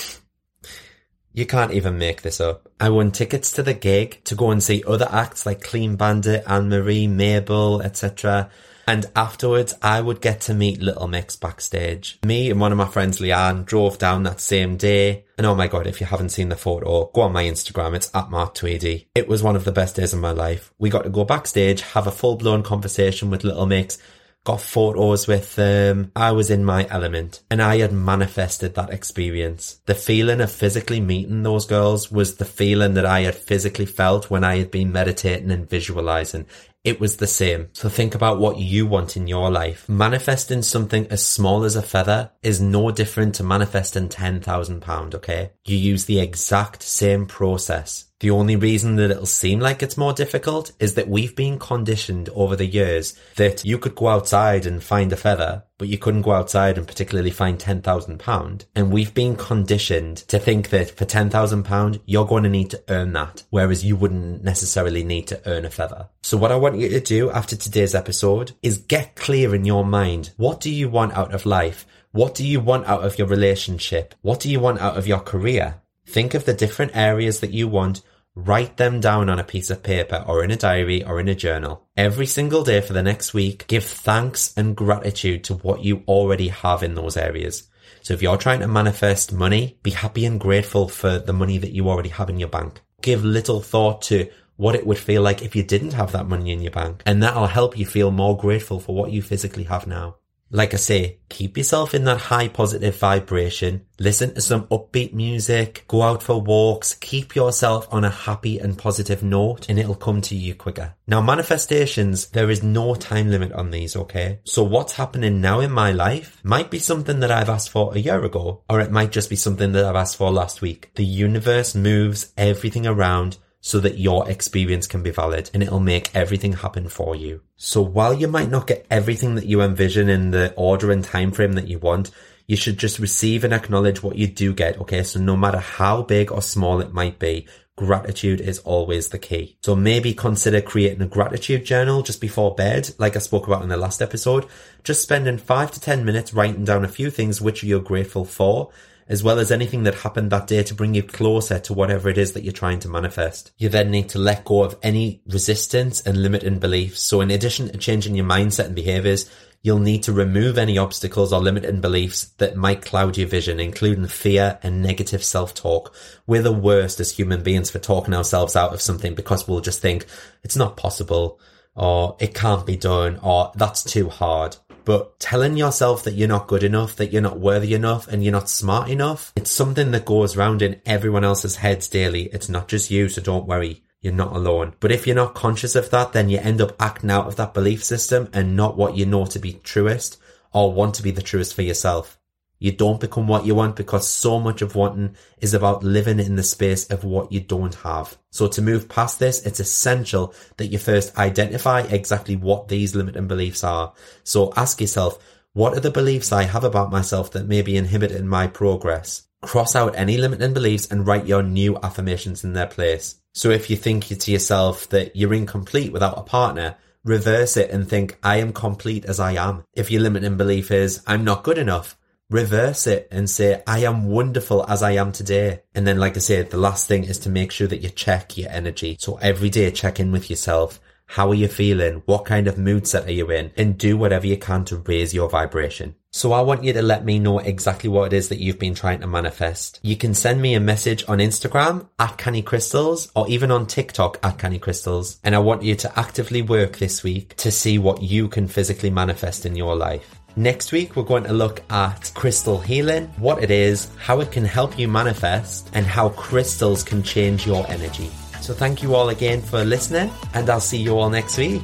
You 1.36 1.48
can't 1.48 1.74
even 1.74 1.98
make 1.98 2.22
this 2.22 2.40
up. 2.40 2.70
I 2.80 2.90
won 2.90 3.10
tickets 3.10 3.54
to 3.54 3.64
the 3.64 3.74
gig 3.74 4.24
to 4.26 4.36
go 4.36 4.52
and 4.52 4.62
see 4.62 4.84
other 4.86 5.08
acts 5.10 5.48
like 5.48 5.64
Clean 5.64 5.96
Bandit, 5.96 6.44
Anne 6.46 6.70
Marie, 6.70 7.08
Mabel, 7.08 7.82
etc. 7.82 8.52
And 8.86 9.06
afterwards, 9.16 9.74
I 9.82 10.02
would 10.02 10.22
get 10.22 10.42
to 10.42 10.54
meet 10.54 10.82
Little 10.82 11.08
Mix 11.08 11.36
backstage. 11.36 12.20
Me 12.26 12.52
and 12.52 12.60
one 12.60 12.72
of 12.72 12.78
my 12.78 12.88
friends, 12.88 13.20
Leanne, 13.20 13.66
drove 13.66 13.98
down 13.98 14.24
that 14.24 14.42
same 14.42 14.78
day. 14.78 15.26
And 15.38 15.48
oh 15.48 15.56
my 15.56 15.68
god, 15.68 15.88
if 15.88 16.02
you 16.02 16.08
haven't 16.08 16.30
seen 16.30 16.50
the 16.50 16.56
photo, 16.56 17.06
go 17.14 17.22
on 17.22 17.34
my 17.34 17.44
Instagram. 17.44 17.96
It's 17.96 18.14
at 18.14 18.30
Mart 18.30 18.56
Tweedy. 18.56 19.08
It 19.16 19.28
was 19.28 19.42
one 19.42 19.56
of 19.56 19.64
the 19.64 19.72
best 19.72 19.96
days 19.96 20.14
of 20.14 20.20
my 20.20 20.32
life. 20.32 20.74
We 20.78 20.90
got 20.90 21.04
to 21.04 21.10
go 21.10 21.24
backstage, 21.24 21.82
have 21.82 22.08
a 22.08 22.12
full 22.12 22.36
blown 22.36 22.64
conversation 22.64 23.30
with 23.30 23.44
Little 23.44 23.66
Mix, 23.66 23.98
got 24.44 24.60
photos 24.60 25.28
with 25.28 25.56
them. 25.56 26.12
I 26.16 26.32
was 26.34 26.50
in 26.52 26.66
my 26.66 26.86
element 26.90 27.42
and 27.50 27.62
I 27.62 27.78
had 27.78 27.94
manifested 27.94 28.76
that 28.76 28.90
experience. 28.90 29.80
The 29.86 29.96
feeling 29.96 30.42
of 30.42 30.52
physically 30.52 31.00
meeting 31.00 31.44
those 31.44 31.66
girls 31.66 32.12
was 32.12 32.36
the 32.36 32.46
feeling 32.46 32.96
that 32.96 33.06
I 33.06 33.22
had 33.22 33.36
physically 33.36 33.86
felt 33.86 34.30
when 34.30 34.44
I 34.44 34.58
had 34.58 34.72
been 34.72 34.92
meditating 34.92 35.52
and 35.52 35.70
visualizing. 35.70 36.46
It 36.84 37.00
was 37.00 37.16
the 37.16 37.28
same. 37.28 37.70
So 37.72 37.88
think 37.88 38.14
about 38.14 38.40
what 38.40 38.58
you 38.58 38.86
want 38.86 39.16
in 39.16 39.26
your 39.28 39.50
life. 39.50 39.88
Manifesting 39.88 40.62
something 40.62 41.08
as 41.08 41.26
small 41.26 41.64
as 41.64 41.78
a 41.78 41.82
feather 41.82 42.32
is 42.42 42.60
no 42.60 42.92
different 42.92 43.36
to 43.36 43.44
manifesting 43.44 44.10
£10,000, 44.10 45.16
okay? 45.16 45.52
You 45.66 45.78
use 45.78 46.06
the 46.06 46.20
exact 46.20 46.84
same 46.84 47.26
process. 47.26 48.12
The 48.24 48.32
only 48.32 48.56
reason 48.56 48.96
that 48.96 49.12
it'll 49.12 49.26
seem 49.26 49.60
like 49.60 49.84
it's 49.84 49.98
more 49.98 50.14
difficult 50.14 50.72
is 50.80 50.94
that 50.94 51.10
we've 51.10 51.36
been 51.36 51.60
conditioned 51.60 52.30
over 52.30 52.56
the 52.56 52.66
years 52.66 53.20
that 53.36 53.66
you 53.66 53.78
could 53.78 53.96
go 53.96 54.08
outside 54.08 54.66
and 54.66 54.82
find 54.82 55.12
a 55.12 55.18
feather 55.18 55.64
but 55.78 55.90
you 55.90 55.98
couldn't 55.98 56.22
go 56.22 56.32
outside 56.32 56.78
and 56.78 56.88
particularly 56.88 57.32
find 57.32 57.60
£10,000. 57.60 58.66
And 58.74 58.94
we've 58.94 59.14
been 59.14 59.36
conditioned 59.36 60.16
to 60.30 60.40
think 60.40 60.70
that 60.70 60.92
for 60.92 61.04
£10,000, 61.04 62.00
you're 62.06 62.26
going 62.26 62.44
to 62.44 62.50
need 62.50 62.70
to 62.70 62.82
earn 62.88 63.12
that, 63.12 63.44
whereas 63.50 63.84
you 63.84 63.98
wouldn't 63.98 64.46
necessarily 64.46 65.04
need 65.04 65.28
to 65.28 65.42
earn 65.46 65.66
a 65.66 65.70
feather. 65.70 66.08
So 66.22 66.38
what 66.38 66.54
I 66.54 66.56
want 66.56 66.78
you 66.78 66.88
to 66.88 67.02
do 67.02 67.30
after 67.32 67.58
today's 67.58 67.94
episode 67.94 68.54
is 68.62 68.78
get 68.78 69.18
clear 69.18 69.54
in 69.54 69.66
your 69.66 69.84
mind. 69.84 70.32
What 70.38 70.62
do 70.62 70.70
you 70.70 70.88
want 70.88 71.18
out 71.18 71.34
of 71.34 71.46
life? 71.46 71.86
What 72.14 72.36
do 72.36 72.48
you 72.48 72.62
want 72.62 72.88
out 72.88 73.04
of 73.04 73.18
your 73.18 73.28
relationship? 73.28 74.16
What 74.22 74.40
do 74.40 74.50
you 74.50 74.62
want 74.62 74.80
out 74.80 74.98
of 74.98 75.08
your 75.08 75.20
career? 75.20 75.82
Think 76.06 76.34
of 76.34 76.46
the 76.46 76.54
different 76.54 76.96
areas 76.96 77.42
that 77.42 77.52
you 77.52 77.68
want 77.68 78.02
Write 78.36 78.78
them 78.78 79.00
down 79.00 79.30
on 79.30 79.38
a 79.38 79.44
piece 79.44 79.70
of 79.70 79.84
paper 79.84 80.24
or 80.28 80.44
in 80.44 80.50
a 80.50 80.56
diary 80.56 81.04
or 81.04 81.20
in 81.20 81.28
a 81.28 81.36
journal. 81.36 81.88
Every 81.96 82.26
single 82.26 82.64
day 82.64 82.82
for 82.82 82.94
the 82.94 83.04
next 83.04 83.34
week, 83.34 83.68
give 83.68 83.84
thanks 83.84 84.54
and 84.58 84.76
gratitude 84.76 85.44
to 85.46 85.56
what 85.56 85.84
you 85.84 86.04
already 86.08 86.48
have 86.48 86.82
in 86.82 86.96
those 86.96 87.16
areas. 87.16 87.70
So 88.02 88.16
if 88.16 88.24
you're 88.24 88.38
trying 88.38 88.62
to 88.62 88.68
manifest 88.68 89.34
money, 89.34 89.78
be 89.84 89.92
happy 89.92 90.26
and 90.26 90.40
grateful 90.40 90.88
for 90.90 91.20
the 91.20 91.32
money 91.32 91.60
that 91.60 91.74
you 91.74 91.90
already 91.90 92.10
have 92.10 92.30
in 92.30 92.40
your 92.40 92.50
bank. 92.50 92.82
Give 93.02 93.24
little 93.24 93.62
thought 93.62 94.02
to 94.04 94.30
what 94.56 94.76
it 94.76 94.88
would 94.88 94.98
feel 94.98 95.22
like 95.22 95.42
if 95.42 95.56
you 95.56 95.64
didn't 95.64 95.94
have 95.94 96.12
that 96.14 96.28
money 96.28 96.52
in 96.52 96.62
your 96.62 96.72
bank. 96.72 97.04
And 97.06 97.22
that'll 97.22 97.48
help 97.48 97.78
you 97.78 97.86
feel 97.86 98.12
more 98.12 98.36
grateful 98.36 98.80
for 98.80 98.96
what 98.96 99.12
you 99.12 99.22
physically 99.22 99.64
have 99.66 99.88
now. 99.88 100.16
Like 100.56 100.76
I 100.76 100.78
say, 100.78 101.18
keep 101.30 101.58
yourself 101.58 101.96
in 101.96 102.04
that 102.04 102.20
high 102.20 102.48
positive 102.48 102.96
vibration. 102.96 103.88
Listen 104.00 104.36
to 104.36 104.42
some 104.42 104.68
upbeat 104.68 105.12
music, 105.12 105.84
go 105.88 106.04
out 106.04 106.22
for 106.22 106.40
walks, 106.40 106.94
keep 106.94 107.36
yourself 107.36 107.88
on 107.92 108.04
a 108.04 108.12
happy 108.12 108.60
and 108.60 108.78
positive 108.78 109.24
note 109.24 109.68
and 109.68 109.80
it'll 109.80 109.96
come 109.96 110.22
to 110.22 110.36
you 110.36 110.54
quicker. 110.54 110.94
Now 111.08 111.22
manifestations, 111.22 112.28
there 112.28 112.52
is 112.52 112.62
no 112.62 112.94
time 112.94 113.32
limit 113.32 113.52
on 113.52 113.72
these, 113.72 113.96
okay? 113.96 114.42
So 114.44 114.64
what's 114.64 114.94
happening 114.94 115.42
now 115.42 115.60
in 115.60 115.72
my 115.72 115.92
life 115.92 116.40
might 116.44 116.70
be 116.70 116.78
something 116.78 117.20
that 117.22 117.32
I've 117.32 117.50
asked 117.50 117.72
for 117.72 117.96
a 117.96 118.00
year 118.00 118.24
ago, 118.24 118.62
or 118.70 118.80
it 118.80 118.92
might 118.92 119.12
just 119.12 119.32
be 119.32 119.36
something 119.36 119.72
that 119.72 119.86
I've 119.86 119.96
asked 119.96 120.18
for 120.18 120.32
last 120.32 120.62
week. 120.62 120.92
The 120.94 121.04
universe 121.04 121.74
moves 121.74 122.32
everything 122.38 122.86
around 122.86 123.40
so 123.66 123.80
that 123.80 123.98
your 123.98 124.30
experience 124.30 124.88
can 124.88 125.02
be 125.02 125.10
valid 125.10 125.50
and 125.54 125.64
it'll 125.64 125.80
make 125.80 126.14
everything 126.14 126.52
happen 126.52 126.90
for 126.90 127.16
you. 127.16 127.40
So 127.56 127.82
while 127.82 128.14
you 128.14 128.28
might 128.28 128.50
not 128.50 128.68
get 128.68 128.86
everything 128.92 129.36
that 129.36 129.46
you 129.46 129.62
envision 129.62 130.10
in 130.10 130.32
the 130.32 130.54
order 130.58 130.92
and 130.92 131.02
time 131.02 131.32
frame 131.32 131.54
that 131.54 131.70
you 131.70 131.80
want, 131.80 132.12
you 132.46 132.58
should 132.58 132.78
just 132.78 133.00
receive 133.00 133.46
and 133.46 133.54
acknowledge 133.54 134.04
what 134.04 134.18
you 134.18 134.28
do 134.28 134.54
get. 134.54 134.78
Okay. 134.82 135.02
So 135.04 135.22
no 135.22 135.38
matter 135.38 135.60
how 135.60 136.02
big 136.02 136.30
or 136.30 136.42
small 136.42 136.82
it 136.82 136.94
might 136.94 137.20
be, 137.20 137.48
gratitude 137.78 138.42
is 138.42 138.60
always 138.60 139.08
the 139.08 139.18
key. 139.18 139.58
So 139.62 139.78
maybe 139.78 140.14
consider 140.14 140.60
creating 140.60 141.02
a 141.02 141.08
gratitude 141.08 141.64
journal 141.64 142.02
just 142.02 142.20
before 142.20 142.56
bed, 142.56 142.90
like 142.98 143.16
I 143.16 143.20
spoke 143.20 143.48
about 143.48 143.64
in 143.64 143.70
the 143.70 143.78
last 143.78 144.02
episode. 144.02 144.46
Just 144.84 145.02
spending 145.02 145.38
five 145.38 145.72
to 145.72 145.80
10 145.80 146.04
minutes 146.04 146.34
writing 146.34 146.66
down 146.66 146.84
a 146.84 146.90
few 146.90 147.10
things 147.10 147.40
which 147.40 147.64
you're 147.64 147.80
grateful 147.80 148.26
for 148.26 148.72
as 149.08 149.24
well 149.24 149.40
as 149.40 149.52
anything 149.52 149.84
that 149.84 149.96
happened 149.96 150.32
that 150.32 150.48
day 150.48 150.64
to 150.64 150.74
bring 150.76 150.94
you 150.94 151.04
closer 151.04 151.60
to 151.60 151.74
whatever 151.74 152.10
it 152.10 152.18
is 152.18 152.34
that 152.34 152.44
you're 152.44 152.54
trying 152.54 152.80
to 152.80 152.90
manifest. 152.90 153.52
You 153.58 153.70
then 153.70 153.92
need 153.92 154.10
to 154.10 154.20
let 154.20 154.46
go 154.46 154.64
of 154.64 154.78
any 154.82 155.22
resistance 155.28 156.02
and 156.02 156.22
limiting 156.22 156.60
beliefs. 156.60 157.02
So 157.02 157.22
in 157.22 157.32
addition 157.32 157.70
to 157.70 157.78
changing 157.78 158.16
your 158.16 158.26
mindset 158.26 158.66
and 158.66 158.76
behaviors, 158.76 159.30
you'll 159.62 159.80
need 159.80 160.04
to 160.04 160.12
remove 160.12 160.58
any 160.58 160.78
obstacles 160.78 161.32
or 161.32 161.40
limiting 161.40 161.80
beliefs 161.80 162.26
that 162.38 162.58
might 162.58 162.86
cloud 162.86 163.18
your 163.18 163.28
vision, 163.28 163.60
including 163.60 164.08
fear 164.08 164.60
and 164.62 164.82
negative 164.82 165.24
self-talk. 165.24 165.96
We're 166.28 166.42
the 166.42 166.52
worst 166.52 167.00
as 167.00 167.12
human 167.12 167.44
beings 167.44 167.72
for 167.72 167.80
talking 167.80 168.14
ourselves 168.14 168.56
out 168.56 168.74
of 168.74 168.82
something 168.82 169.16
because 169.16 169.48
we'll 169.48 169.62
just 169.62 169.82
think 169.82 170.06
it's 170.44 170.58
not 170.58 170.78
possible 170.78 171.40
or 171.76 172.18
it 172.20 172.36
can't 172.36 172.66
be 172.66 172.76
done 172.76 173.20
or 173.24 173.52
that's 173.56 173.84
too 173.84 174.10
hard. 174.10 174.58
But 174.86 175.20
telling 175.20 175.58
yourself 175.58 176.04
that 176.04 176.14
you're 176.14 176.28
not 176.28 176.48
good 176.48 176.64
enough, 176.64 176.96
that 176.98 177.12
you're 177.12 177.22
not 177.22 177.40
worthy 177.40 177.74
enough, 177.74 178.08
and 178.08 178.24
you're 178.24 178.32
not 178.32 178.50
smart 178.50 178.90
enough, 178.90 179.32
it's 179.36 179.52
something 179.52 179.92
that 179.92 180.06
goes 180.06 180.36
around 180.36 180.62
in 180.62 180.82
everyone 180.86 181.24
else's 181.24 181.58
heads 181.58 181.88
daily. 181.88 182.24
It's 182.34 182.50
not 182.50 182.68
just 182.68 182.92
you, 182.92 183.10
so 183.10 183.22
don't 183.22 183.48
worry. 183.48 183.84
You're 184.02 184.14
not 184.14 184.36
alone. 184.36 184.74
But 184.82 184.92
if 184.92 185.08
you're 185.08 185.16
not 185.16 185.34
conscious 185.34 185.76
of 185.76 185.90
that, 185.92 186.12
then 186.12 186.30
you 186.30 186.38
end 186.38 186.60
up 186.60 186.76
acting 186.82 187.10
out 187.10 187.28
of 187.28 187.38
that 187.38 187.54
belief 187.54 187.84
system 187.84 188.30
and 188.34 188.56
not 188.56 188.76
what 188.76 188.98
you 188.98 189.06
know 189.06 189.26
to 189.28 189.40
be 189.40 189.54
truest 189.64 190.18
or 190.52 190.74
want 190.74 190.96
to 190.96 191.04
be 191.04 191.12
the 191.12 191.22
truest 191.22 191.54
for 191.54 191.62
yourself. 191.62 192.20
You 192.64 192.72
don't 192.72 193.02
become 193.02 193.28
what 193.28 193.46
you 193.46 193.56
want 193.56 193.76
because 193.76 194.08
so 194.08 194.40
much 194.40 194.62
of 194.62 194.74
wanting 194.74 195.18
is 195.42 195.54
about 195.54 195.84
living 195.84 196.18
in 196.18 196.38
the 196.38 196.44
space 196.44 196.90
of 196.90 197.04
what 197.04 197.30
you 197.30 197.42
don't 197.42 197.76
have. 197.76 198.18
So 198.30 198.48
to 198.48 198.62
move 198.62 198.88
past 198.88 199.20
this, 199.20 199.46
it's 199.46 199.60
essential 199.60 200.34
that 200.56 200.68
you 200.68 200.78
first 200.78 201.18
identify 201.18 201.82
exactly 201.82 202.38
what 202.38 202.70
these 202.70 202.96
limiting 202.96 203.28
beliefs 203.28 203.66
are. 203.66 203.92
So 204.24 204.54
ask 204.56 204.80
yourself, 204.80 205.22
what 205.52 205.74
are 205.74 205.82
the 205.82 205.92
beliefs 205.92 206.32
I 206.32 206.44
have 206.44 206.64
about 206.64 206.90
myself 206.90 207.32
that 207.32 207.50
may 207.50 207.62
be 207.64 207.76
inhibiting 207.76 208.30
my 208.30 208.48
progress? 208.48 209.24
Cross 209.42 209.76
out 209.76 209.98
any 209.98 210.16
limiting 210.16 210.54
beliefs 210.54 210.90
and 210.90 211.06
write 211.06 211.26
your 211.26 211.44
new 211.44 211.78
affirmations 211.84 212.46
in 212.46 212.54
their 212.54 212.68
place. 212.68 213.16
So 213.34 213.50
if 213.50 213.70
you 213.70 213.76
think 213.76 214.06
to 214.06 214.32
yourself 214.32 214.88
that 214.88 215.18
you're 215.18 215.34
incomplete 215.34 215.92
without 215.92 216.18
a 216.18 216.24
partner, 216.24 216.78
reverse 217.04 217.58
it 217.58 217.72
and 217.72 217.90
think, 217.90 218.18
I 218.24 218.38
am 218.38 218.54
complete 218.54 219.04
as 219.04 219.20
I 219.20 219.34
am. 219.34 219.66
If 219.74 219.92
your 219.92 220.02
limiting 220.02 220.38
belief 220.38 220.72
is, 220.72 221.04
I'm 221.06 221.26
not 221.26 221.44
good 221.44 221.58
enough, 221.58 221.98
reverse 222.34 222.88
it 222.88 223.08
and 223.12 223.30
say, 223.30 223.62
I 223.68 223.80
am 223.80 224.08
wonderful 224.08 224.66
as 224.68 224.82
I 224.82 224.92
am 224.92 225.12
today. 225.12 225.62
And 225.76 225.86
then, 225.86 226.00
like 226.00 226.18
I 226.18 226.20
said, 226.20 226.50
the 226.50 226.58
last 226.58 226.88
thing 226.88 227.04
is 227.04 227.20
to 227.20 227.30
make 227.30 227.52
sure 227.52 227.68
that 227.68 227.82
you 227.82 227.90
check 227.90 228.38
your 228.38 228.50
energy. 228.50 228.98
So 229.00 229.18
every 229.22 229.50
day 229.50 229.70
check 229.72 230.00
in 230.00 230.12
with 230.12 230.30
yourself. 230.30 230.82
How 231.06 231.30
are 231.30 231.36
you 231.36 231.48
feeling? 231.48 232.02
What 232.06 232.26
kind 232.26 232.48
of 232.48 232.58
mood 232.58 232.88
set 232.88 233.06
are 233.06 233.12
you 233.12 233.30
in? 233.30 233.52
And 233.56 233.78
do 233.78 233.98
whatever 233.98 234.26
you 234.26 234.38
can 234.38 234.66
to 234.66 234.78
raise 234.78 235.14
your 235.14 235.30
vibration. 235.30 235.96
So 236.10 236.32
I 236.32 236.42
want 236.42 236.64
you 236.64 236.74
to 236.74 236.82
let 236.82 237.06
me 237.06 237.20
know 237.20 237.38
exactly 237.40 237.90
what 237.90 238.14
it 238.14 238.16
is 238.16 238.30
that 238.30 238.40
you've 238.40 238.58
been 238.58 238.74
trying 238.74 239.02
to 239.02 239.08
manifest. 239.08 239.80
You 239.84 239.96
can 239.96 240.16
send 240.16 240.42
me 240.42 240.56
a 240.56 240.60
message 240.60 241.04
on 241.08 241.20
Instagram 241.20 241.88
at 242.00 242.18
Canny 242.18 242.42
Crystals 242.42 243.12
or 243.16 243.28
even 243.30 243.52
on 243.52 243.68
TikTok 243.68 244.20
at 244.24 244.40
Canny 244.40 244.60
Crystals. 244.60 245.20
And 245.24 245.36
I 245.36 245.40
want 245.40 245.62
you 245.62 245.76
to 245.76 246.00
actively 246.00 246.42
work 246.42 246.78
this 246.78 247.04
week 247.04 247.36
to 247.38 247.52
see 247.52 247.78
what 247.78 248.02
you 248.02 248.28
can 248.28 248.48
physically 248.48 248.90
manifest 248.90 249.46
in 249.46 249.56
your 249.56 249.76
life. 249.76 250.20
Next 250.36 250.72
week, 250.72 250.96
we're 250.96 251.04
going 251.04 251.26
to 251.26 251.34
look 251.34 251.62
at 251.70 252.12
crystal 252.16 252.58
healing, 252.58 253.06
what 253.18 253.44
it 253.44 253.52
is, 253.52 253.90
how 254.00 254.20
it 254.20 254.32
can 254.32 254.44
help 254.44 254.80
you 254.80 254.88
manifest, 254.88 255.70
and 255.74 255.86
how 255.86 256.10
crystals 256.10 256.84
can 256.84 257.04
change 257.04 257.46
your 257.46 257.70
energy. 257.70 258.10
So, 258.42 258.54
thank 258.54 258.82
you 258.82 258.96
all 258.96 259.10
again 259.10 259.42
for 259.42 259.64
listening, 259.64 260.12
and 260.34 260.50
I'll 260.50 260.60
see 260.60 260.80
you 260.80 260.98
all 260.98 261.12
next 261.12 261.38
week. 261.38 261.62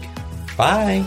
Bye. 0.55 1.03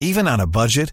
Even 0.00 0.26
on 0.26 0.40
a 0.40 0.46
budget, 0.46 0.92